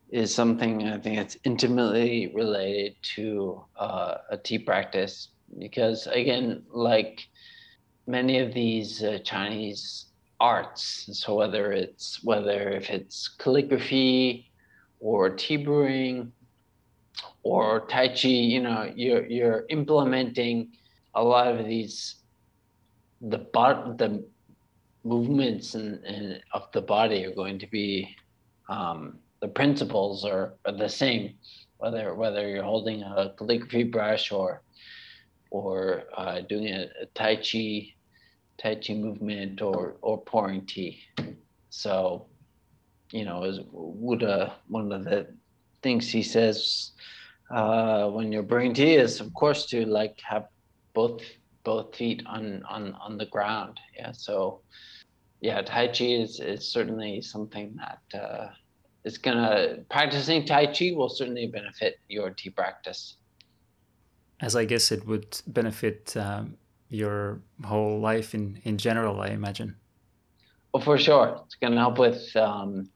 is 0.09 0.33
something 0.33 0.87
I 0.87 0.97
think 0.97 1.17
it's 1.17 1.37
intimately 1.45 2.31
related 2.35 2.95
to 3.15 3.63
uh, 3.77 4.15
a 4.29 4.37
tea 4.37 4.59
practice 4.59 5.29
because, 5.57 6.07
again, 6.07 6.63
like 6.71 7.27
many 8.07 8.39
of 8.39 8.53
these 8.53 9.03
uh, 9.03 9.19
Chinese 9.23 10.07
arts, 10.39 11.09
so 11.13 11.35
whether 11.35 11.71
it's 11.71 12.23
whether 12.23 12.69
if 12.69 12.89
it's 12.89 13.27
calligraphy 13.27 14.48
or 14.99 15.29
tea 15.29 15.57
brewing 15.57 16.31
or 17.43 17.87
Tai 17.87 18.09
Chi, 18.09 18.27
you 18.27 18.61
know, 18.61 18.91
you're 18.95 19.25
you're 19.25 19.65
implementing 19.69 20.71
a 21.15 21.23
lot 21.23 21.47
of 21.47 21.65
these 21.65 22.15
the 23.21 23.37
bot 23.37 23.97
the 23.97 24.23
movements 25.03 25.75
and, 25.75 26.03
and 26.03 26.41
of 26.53 26.71
the 26.73 26.81
body 26.81 27.25
are 27.25 27.33
going 27.33 27.57
to 27.59 27.67
be 27.67 28.15
um, 28.69 29.17
the 29.41 29.47
principles 29.47 30.25
are, 30.25 30.53
are 30.65 30.77
the 30.77 30.89
same, 30.89 31.33
whether 31.77 32.13
whether 32.13 32.47
you're 32.47 32.63
holding 32.63 33.01
a 33.03 33.33
calligraphy 33.37 33.83
brush 33.83 34.31
or 34.31 34.61
or 35.51 36.03
uh, 36.15 36.41
doing 36.41 36.73
a, 36.73 36.87
a 37.01 37.05
Tai 37.15 37.37
Chi 37.37 37.93
Tai 38.57 38.75
Chi 38.75 38.93
movement 38.93 39.61
or 39.61 39.95
or 40.01 40.21
pouring 40.21 40.65
tea. 40.65 41.01
So, 41.69 42.25
you 43.11 43.25
know, 43.25 43.43
is 43.43 43.59
Wu 43.71 44.15
De 44.15 44.53
one 44.67 44.91
of 44.91 45.03
the 45.05 45.27
things 45.81 46.09
he 46.09 46.23
says 46.23 46.91
uh, 47.49 48.09
when 48.09 48.31
you're 48.31 48.43
brewing 48.43 48.73
tea 48.73 48.95
is, 48.95 49.19
of 49.19 49.33
course, 49.33 49.65
to 49.67 49.85
like 49.85 50.19
have 50.23 50.47
both 50.93 51.21
both 51.63 51.95
feet 51.95 52.23
on 52.25 52.63
on 52.69 52.93
on 52.93 53.17
the 53.17 53.25
ground. 53.25 53.79
Yeah. 53.95 54.11
So, 54.11 54.61
yeah, 55.41 55.61
Tai 55.61 55.87
Chi 55.87 56.05
is 56.05 56.39
is 56.39 56.67
certainly 56.67 57.21
something 57.21 57.77
that. 57.77 58.19
Uh, 58.19 58.49
it's 59.05 59.17
gonna 59.17 59.77
practicing 59.89 60.45
Tai 60.45 60.67
Chi 60.67 60.91
will 60.93 61.09
certainly 61.09 61.47
benefit 61.47 61.99
your 62.09 62.31
tea 62.31 62.49
practice. 62.49 63.15
As 64.41 64.55
I 64.55 64.65
guess 64.65 64.91
it 64.91 65.05
would 65.07 65.41
benefit 65.47 66.15
um, 66.17 66.57
your 66.89 67.41
whole 67.63 67.99
life 67.99 68.33
in 68.33 68.59
in 68.63 68.77
general, 68.77 69.21
I 69.21 69.27
imagine. 69.27 69.75
Well, 70.73 70.83
for 70.83 70.97
sure, 70.97 71.41
it's 71.45 71.55
gonna 71.55 71.77
help 71.77 71.97
with 71.97 72.35
um, 72.35 72.89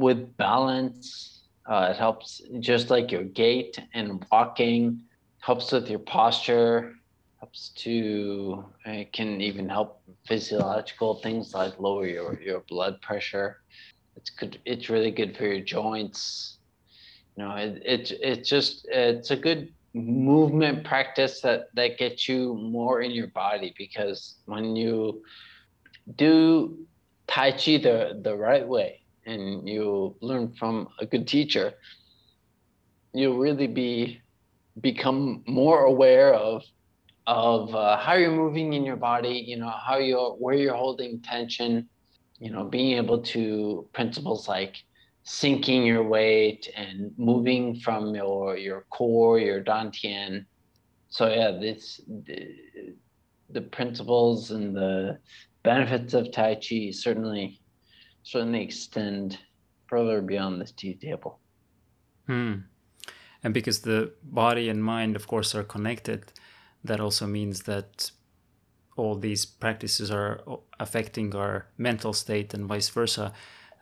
with 0.00 0.36
balance. 0.36 1.44
Uh, 1.70 1.88
it 1.90 1.96
helps 1.96 2.40
just 2.60 2.90
like 2.90 3.12
your 3.12 3.24
gait 3.24 3.78
and 3.94 4.24
walking. 4.32 5.02
Helps 5.40 5.72
with 5.72 5.88
your 5.88 6.00
posture. 6.00 6.92
Helps 7.38 7.72
to 7.76 8.64
it 8.84 9.12
can 9.12 9.40
even 9.40 9.68
help 9.68 10.02
physiological 10.26 11.14
things 11.22 11.54
like 11.54 11.78
lower 11.78 12.06
your 12.06 12.38
your 12.40 12.62
blood 12.68 13.00
pressure 13.00 13.56
it's 14.16 14.30
good 14.30 14.60
it's 14.64 14.90
really 14.90 15.10
good 15.10 15.36
for 15.36 15.44
your 15.44 15.60
joints 15.64 16.58
you 17.36 17.44
know 17.44 17.54
it, 17.54 17.82
it 17.84 18.12
it's 18.20 18.48
just 18.48 18.86
it's 18.90 19.30
a 19.30 19.36
good 19.36 19.68
movement 19.94 20.84
practice 20.84 21.40
that 21.40 21.64
that 21.74 21.98
gets 21.98 22.28
you 22.28 22.54
more 22.54 23.00
in 23.00 23.10
your 23.10 23.28
body 23.28 23.74
because 23.78 24.36
when 24.44 24.76
you 24.76 25.22
do 26.16 26.78
tai 27.26 27.50
chi 27.50 27.78
the 27.78 28.20
the 28.22 28.36
right 28.36 28.66
way 28.66 28.99
and 29.26 29.68
you 29.68 30.16
learn 30.20 30.52
from 30.52 30.88
a 30.98 31.06
good 31.06 31.26
teacher 31.26 31.72
you'll 33.12 33.38
really 33.38 33.66
be 33.66 34.20
become 34.80 35.42
more 35.46 35.84
aware 35.84 36.34
of 36.34 36.62
of 37.26 37.74
uh, 37.74 37.96
how 37.98 38.14
you're 38.14 38.30
moving 38.30 38.72
in 38.72 38.84
your 38.84 38.96
body 38.96 39.44
you 39.46 39.56
know 39.56 39.72
how 39.86 39.98
you're 39.98 40.30
where 40.32 40.54
you're 40.54 40.74
holding 40.74 41.20
tension 41.20 41.88
you 42.40 42.50
know, 42.50 42.64
being 42.64 42.96
able 42.96 43.20
to 43.20 43.86
principles 43.92 44.48
like 44.48 44.82
sinking 45.22 45.84
your 45.84 46.02
weight 46.02 46.68
and 46.74 47.12
moving 47.18 47.78
from 47.78 48.14
your 48.14 48.56
your 48.56 48.86
core, 48.90 49.38
your 49.38 49.62
dantian. 49.62 50.46
So 51.10 51.28
yeah, 51.28 51.52
this 51.52 52.00
the, 52.08 52.56
the 53.50 53.60
principles 53.60 54.50
and 54.50 54.74
the 54.74 55.18
benefits 55.62 56.14
of 56.14 56.32
Tai 56.32 56.54
Chi 56.54 56.90
certainly 56.92 57.59
certainly 58.22 58.62
extend 58.62 59.38
further 59.86 60.20
beyond 60.20 60.60
this 60.60 60.72
tea 60.72 60.94
table. 60.94 61.38
Hmm. 62.26 62.54
And 63.42 63.54
because 63.54 63.80
the 63.80 64.12
body 64.22 64.68
and 64.68 64.84
mind, 64.84 65.16
of 65.16 65.26
course, 65.26 65.54
are 65.54 65.64
connected, 65.64 66.32
that 66.84 67.00
also 67.00 67.26
means 67.26 67.62
that 67.62 68.10
all 68.96 69.14
these 69.14 69.46
practices 69.46 70.10
are 70.10 70.40
affecting 70.78 71.34
our 71.34 71.66
mental 71.78 72.12
state 72.12 72.54
and 72.54 72.66
vice 72.66 72.88
versa. 72.90 73.32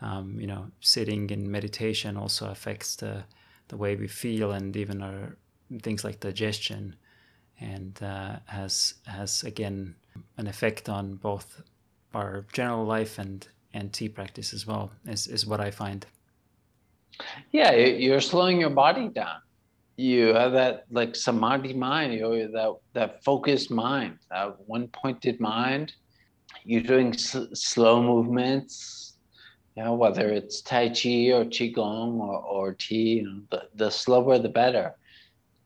Um, 0.00 0.38
you 0.40 0.46
know, 0.46 0.70
sitting 0.80 1.28
in 1.30 1.50
meditation 1.50 2.16
also 2.16 2.50
affects 2.50 2.96
the 2.96 3.24
the 3.66 3.76
way 3.76 3.96
we 3.96 4.08
feel 4.08 4.52
and 4.52 4.74
even 4.76 5.02
our 5.02 5.36
things 5.82 6.04
like 6.04 6.20
digestion, 6.20 6.96
and 7.60 8.00
uh, 8.02 8.38
has 8.46 8.94
has 9.06 9.42
again 9.42 9.96
an 10.36 10.46
effect 10.46 10.88
on 10.88 11.16
both 11.16 11.62
our 12.14 12.46
general 12.52 12.84
life 12.84 13.18
and 13.18 13.48
and 13.74 13.92
tea 13.92 14.08
practice 14.08 14.52
as 14.52 14.66
well. 14.66 14.90
Is 15.06 15.26
is 15.26 15.46
what 15.46 15.60
I 15.60 15.70
find. 15.70 16.06
Yeah, 17.50 17.72
you're 17.72 18.20
slowing 18.20 18.60
your 18.60 18.70
body 18.70 19.08
down 19.08 19.40
you 19.98 20.32
have 20.32 20.52
that 20.52 20.84
like 20.92 21.16
samadhi 21.16 21.74
mind, 21.74 22.14
you 22.14 22.20
know, 22.20 22.46
that 22.52 22.72
that 22.94 23.24
focused 23.24 23.68
mind, 23.68 24.16
that 24.30 24.54
one 24.66 24.86
pointed 24.88 25.40
mind. 25.40 25.92
You're 26.64 26.82
doing 26.82 27.12
slow 27.14 28.00
movements, 28.00 29.16
you 29.76 29.82
know, 29.82 29.94
whether 29.94 30.28
it's 30.28 30.62
Tai 30.62 30.90
Chi 30.90 31.32
or 31.32 31.44
Qigong 31.44 32.20
or, 32.20 32.40
or 32.40 32.74
Tea, 32.74 33.16
you 33.16 33.22
know, 33.24 33.40
the, 33.50 33.68
the 33.74 33.90
slower 33.90 34.38
the 34.38 34.48
better. 34.48 34.94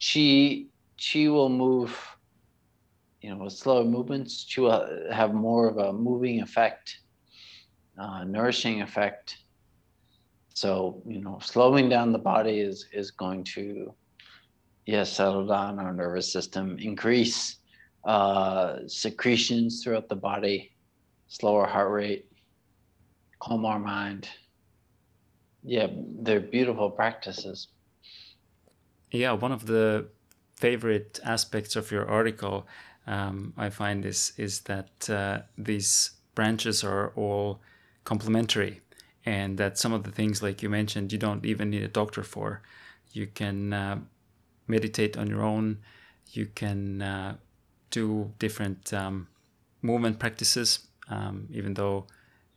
Qi, 0.00 0.66
Qi 0.98 1.30
will 1.30 1.50
move, 1.50 1.94
you 3.20 3.30
know, 3.30 3.44
with 3.44 3.52
slower 3.52 3.84
movements, 3.84 4.46
Qi 4.48 4.62
will 4.62 5.12
have 5.12 5.34
more 5.34 5.68
of 5.68 5.76
a 5.76 5.92
moving 5.92 6.40
effect, 6.40 7.00
uh, 7.98 8.24
nourishing 8.24 8.82
effect. 8.82 9.38
So, 10.54 11.02
you 11.06 11.20
know, 11.20 11.38
slowing 11.42 11.88
down 11.88 12.12
the 12.12 12.18
body 12.18 12.60
is, 12.60 12.86
is 12.92 13.10
going 13.10 13.44
to 13.54 13.94
yes, 14.86 15.12
settle 15.12 15.46
down 15.46 15.78
our 15.78 15.92
nervous 15.92 16.32
system, 16.32 16.78
increase 16.78 17.56
uh, 18.04 18.78
secretions 18.86 19.82
throughout 19.82 20.08
the 20.08 20.16
body, 20.16 20.72
slower 21.28 21.66
heart 21.66 21.90
rate, 21.90 22.26
calm 23.40 23.64
our 23.64 23.78
mind. 23.78 24.28
Yeah, 25.62 25.86
they're 26.20 26.40
beautiful 26.40 26.90
practices. 26.90 27.68
Yeah, 29.10 29.32
one 29.32 29.52
of 29.52 29.66
the 29.66 30.08
favorite 30.56 31.20
aspects 31.24 31.76
of 31.76 31.90
your 31.90 32.06
article 32.08 32.66
um, 33.06 33.52
I 33.56 33.70
find 33.70 34.04
is 34.04 34.32
is 34.36 34.60
that 34.62 35.10
uh, 35.10 35.42
these 35.58 36.12
branches 36.34 36.84
are 36.84 37.12
all 37.14 37.60
complementary, 38.04 38.80
and 39.24 39.58
that 39.58 39.78
some 39.78 39.92
of 39.92 40.04
the 40.04 40.10
things 40.10 40.42
like 40.42 40.62
you 40.62 40.68
mentioned 40.68 41.12
you 41.12 41.18
don't 41.18 41.44
even 41.44 41.70
need 41.70 41.82
a 41.82 41.88
doctor 41.88 42.22
for. 42.22 42.62
You 43.12 43.26
can 43.26 43.72
uh, 43.72 43.98
meditate 44.66 45.16
on 45.16 45.26
your 45.28 45.42
own. 45.42 45.78
You 46.32 46.46
can 46.46 47.02
uh, 47.02 47.36
do 47.90 48.32
different 48.38 48.92
um, 48.92 49.28
movement 49.82 50.18
practices, 50.18 50.80
um, 51.08 51.48
even 51.52 51.74
though 51.74 52.06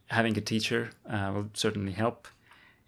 having 0.07 0.37
a 0.37 0.41
teacher 0.41 0.91
uh, 1.09 1.31
will 1.33 1.49
certainly 1.53 1.91
help. 1.91 2.27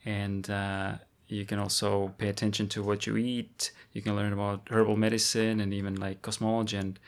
And 0.06 0.50
uh, 0.50 0.96
you 1.28 1.46
can 1.46 1.60
also 1.60 2.14
pay 2.18 2.30
attention 2.30 2.68
to 2.70 2.84
what 2.84 3.06
you 3.06 3.18
eat. 3.18 3.72
You 3.92 4.02
can 4.02 4.16
learn 4.16 4.34
about 4.34 4.68
herbal 4.70 4.96
medicine 4.96 5.60
and 5.60 5.74
even 5.74 5.96
like 5.96 6.22
cosmology, 6.22 6.78
and 6.78 7.00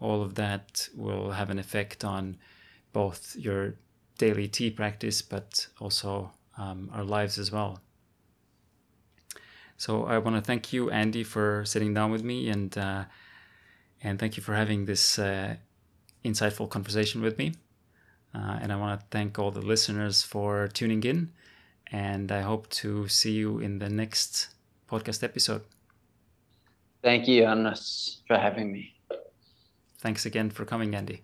all 0.00 0.22
of 0.22 0.34
that 0.34 0.88
will 0.96 1.30
have 1.32 1.50
an 1.50 1.58
effect 1.58 2.04
on 2.04 2.36
both 2.92 3.36
your 3.36 3.74
daily 4.18 4.48
tea 4.48 4.70
practice, 4.70 5.22
but 5.22 5.68
also 5.80 6.32
um, 6.56 6.90
our 6.92 7.04
lives 7.04 7.38
as 7.38 7.50
well. 7.50 7.80
So 9.76 10.04
I 10.04 10.18
want 10.18 10.36
to 10.36 10.42
thank 10.42 10.72
you, 10.72 10.90
Andy, 10.90 11.22
for 11.22 11.64
sitting 11.64 11.94
down 11.94 12.10
with 12.10 12.24
me, 12.24 12.48
and 12.48 12.76
uh, 12.76 13.04
and 14.02 14.18
thank 14.18 14.36
you 14.36 14.42
for 14.42 14.54
having 14.54 14.84
this 14.84 15.18
uh, 15.18 15.56
insightful 16.24 16.68
conversation 16.68 17.22
with 17.22 17.38
me. 17.38 17.54
Uh, 18.34 18.58
and 18.60 18.72
I 18.72 18.76
want 18.76 19.00
to 19.00 19.06
thank 19.10 19.38
all 19.38 19.50
the 19.50 19.62
listeners 19.62 20.22
for 20.22 20.68
tuning 20.68 21.02
in. 21.02 21.32
And 21.90 22.30
I 22.30 22.42
hope 22.42 22.68
to 22.70 23.08
see 23.08 23.32
you 23.32 23.58
in 23.60 23.78
the 23.78 23.88
next 23.88 24.48
podcast 24.90 25.24
episode. 25.24 25.62
Thank 27.02 27.28
you, 27.28 27.44
Hannes, 27.44 28.18
for 28.26 28.36
having 28.36 28.72
me. 28.72 28.94
Thanks 29.98 30.26
again 30.26 30.50
for 30.50 30.64
coming, 30.64 30.94
Andy. 30.94 31.22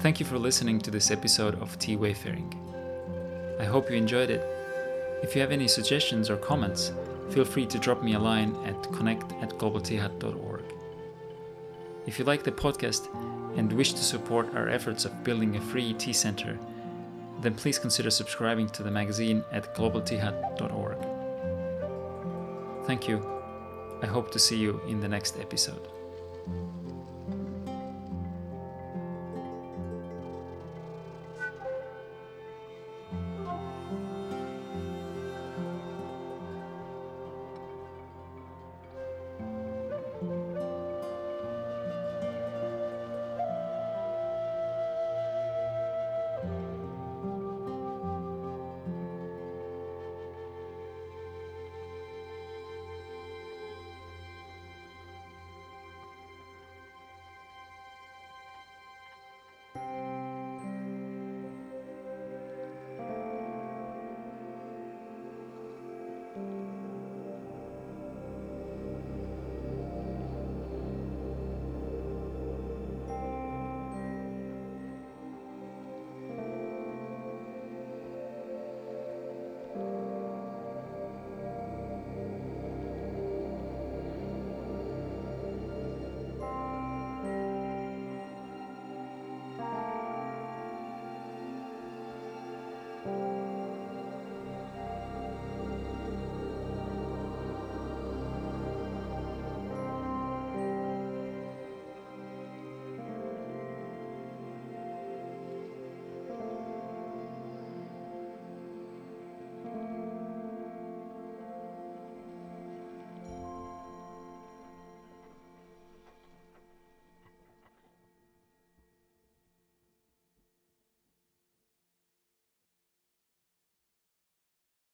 Thank 0.00 0.20
you 0.20 0.26
for 0.26 0.38
listening 0.38 0.78
to 0.80 0.90
this 0.90 1.10
episode 1.10 1.60
of 1.60 1.78
Tea 1.78 1.96
Wayfaring. 1.96 2.54
I 3.58 3.64
hope 3.64 3.90
you 3.90 3.96
enjoyed 3.96 4.30
it. 4.30 4.46
If 5.22 5.34
you 5.34 5.40
have 5.40 5.50
any 5.50 5.66
suggestions 5.66 6.30
or 6.30 6.36
comments, 6.36 6.92
feel 7.30 7.44
free 7.44 7.66
to 7.66 7.78
drop 7.78 8.02
me 8.02 8.14
a 8.14 8.18
line 8.18 8.54
at 8.64 8.80
connect 8.92 9.32
at 9.42 9.50
globalteahut.org. 9.50 10.62
If 12.06 12.18
you 12.18 12.24
like 12.24 12.44
the 12.44 12.52
podcast 12.52 13.08
and 13.58 13.72
wish 13.72 13.92
to 13.92 14.04
support 14.04 14.54
our 14.54 14.68
efforts 14.68 15.04
of 15.04 15.24
building 15.24 15.56
a 15.56 15.60
free 15.60 15.92
tea 15.94 16.12
center, 16.12 16.58
then 17.40 17.54
please 17.54 17.78
consider 17.78 18.10
subscribing 18.10 18.68
to 18.70 18.82
the 18.82 18.90
magazine 18.90 19.44
at 19.52 19.74
globalteahut.org. 19.74 20.98
Thank 22.86 23.08
you. 23.08 23.22
I 24.00 24.06
hope 24.06 24.30
to 24.30 24.38
see 24.38 24.56
you 24.56 24.80
in 24.88 25.00
the 25.00 25.08
next 25.08 25.38
episode. 25.38 25.88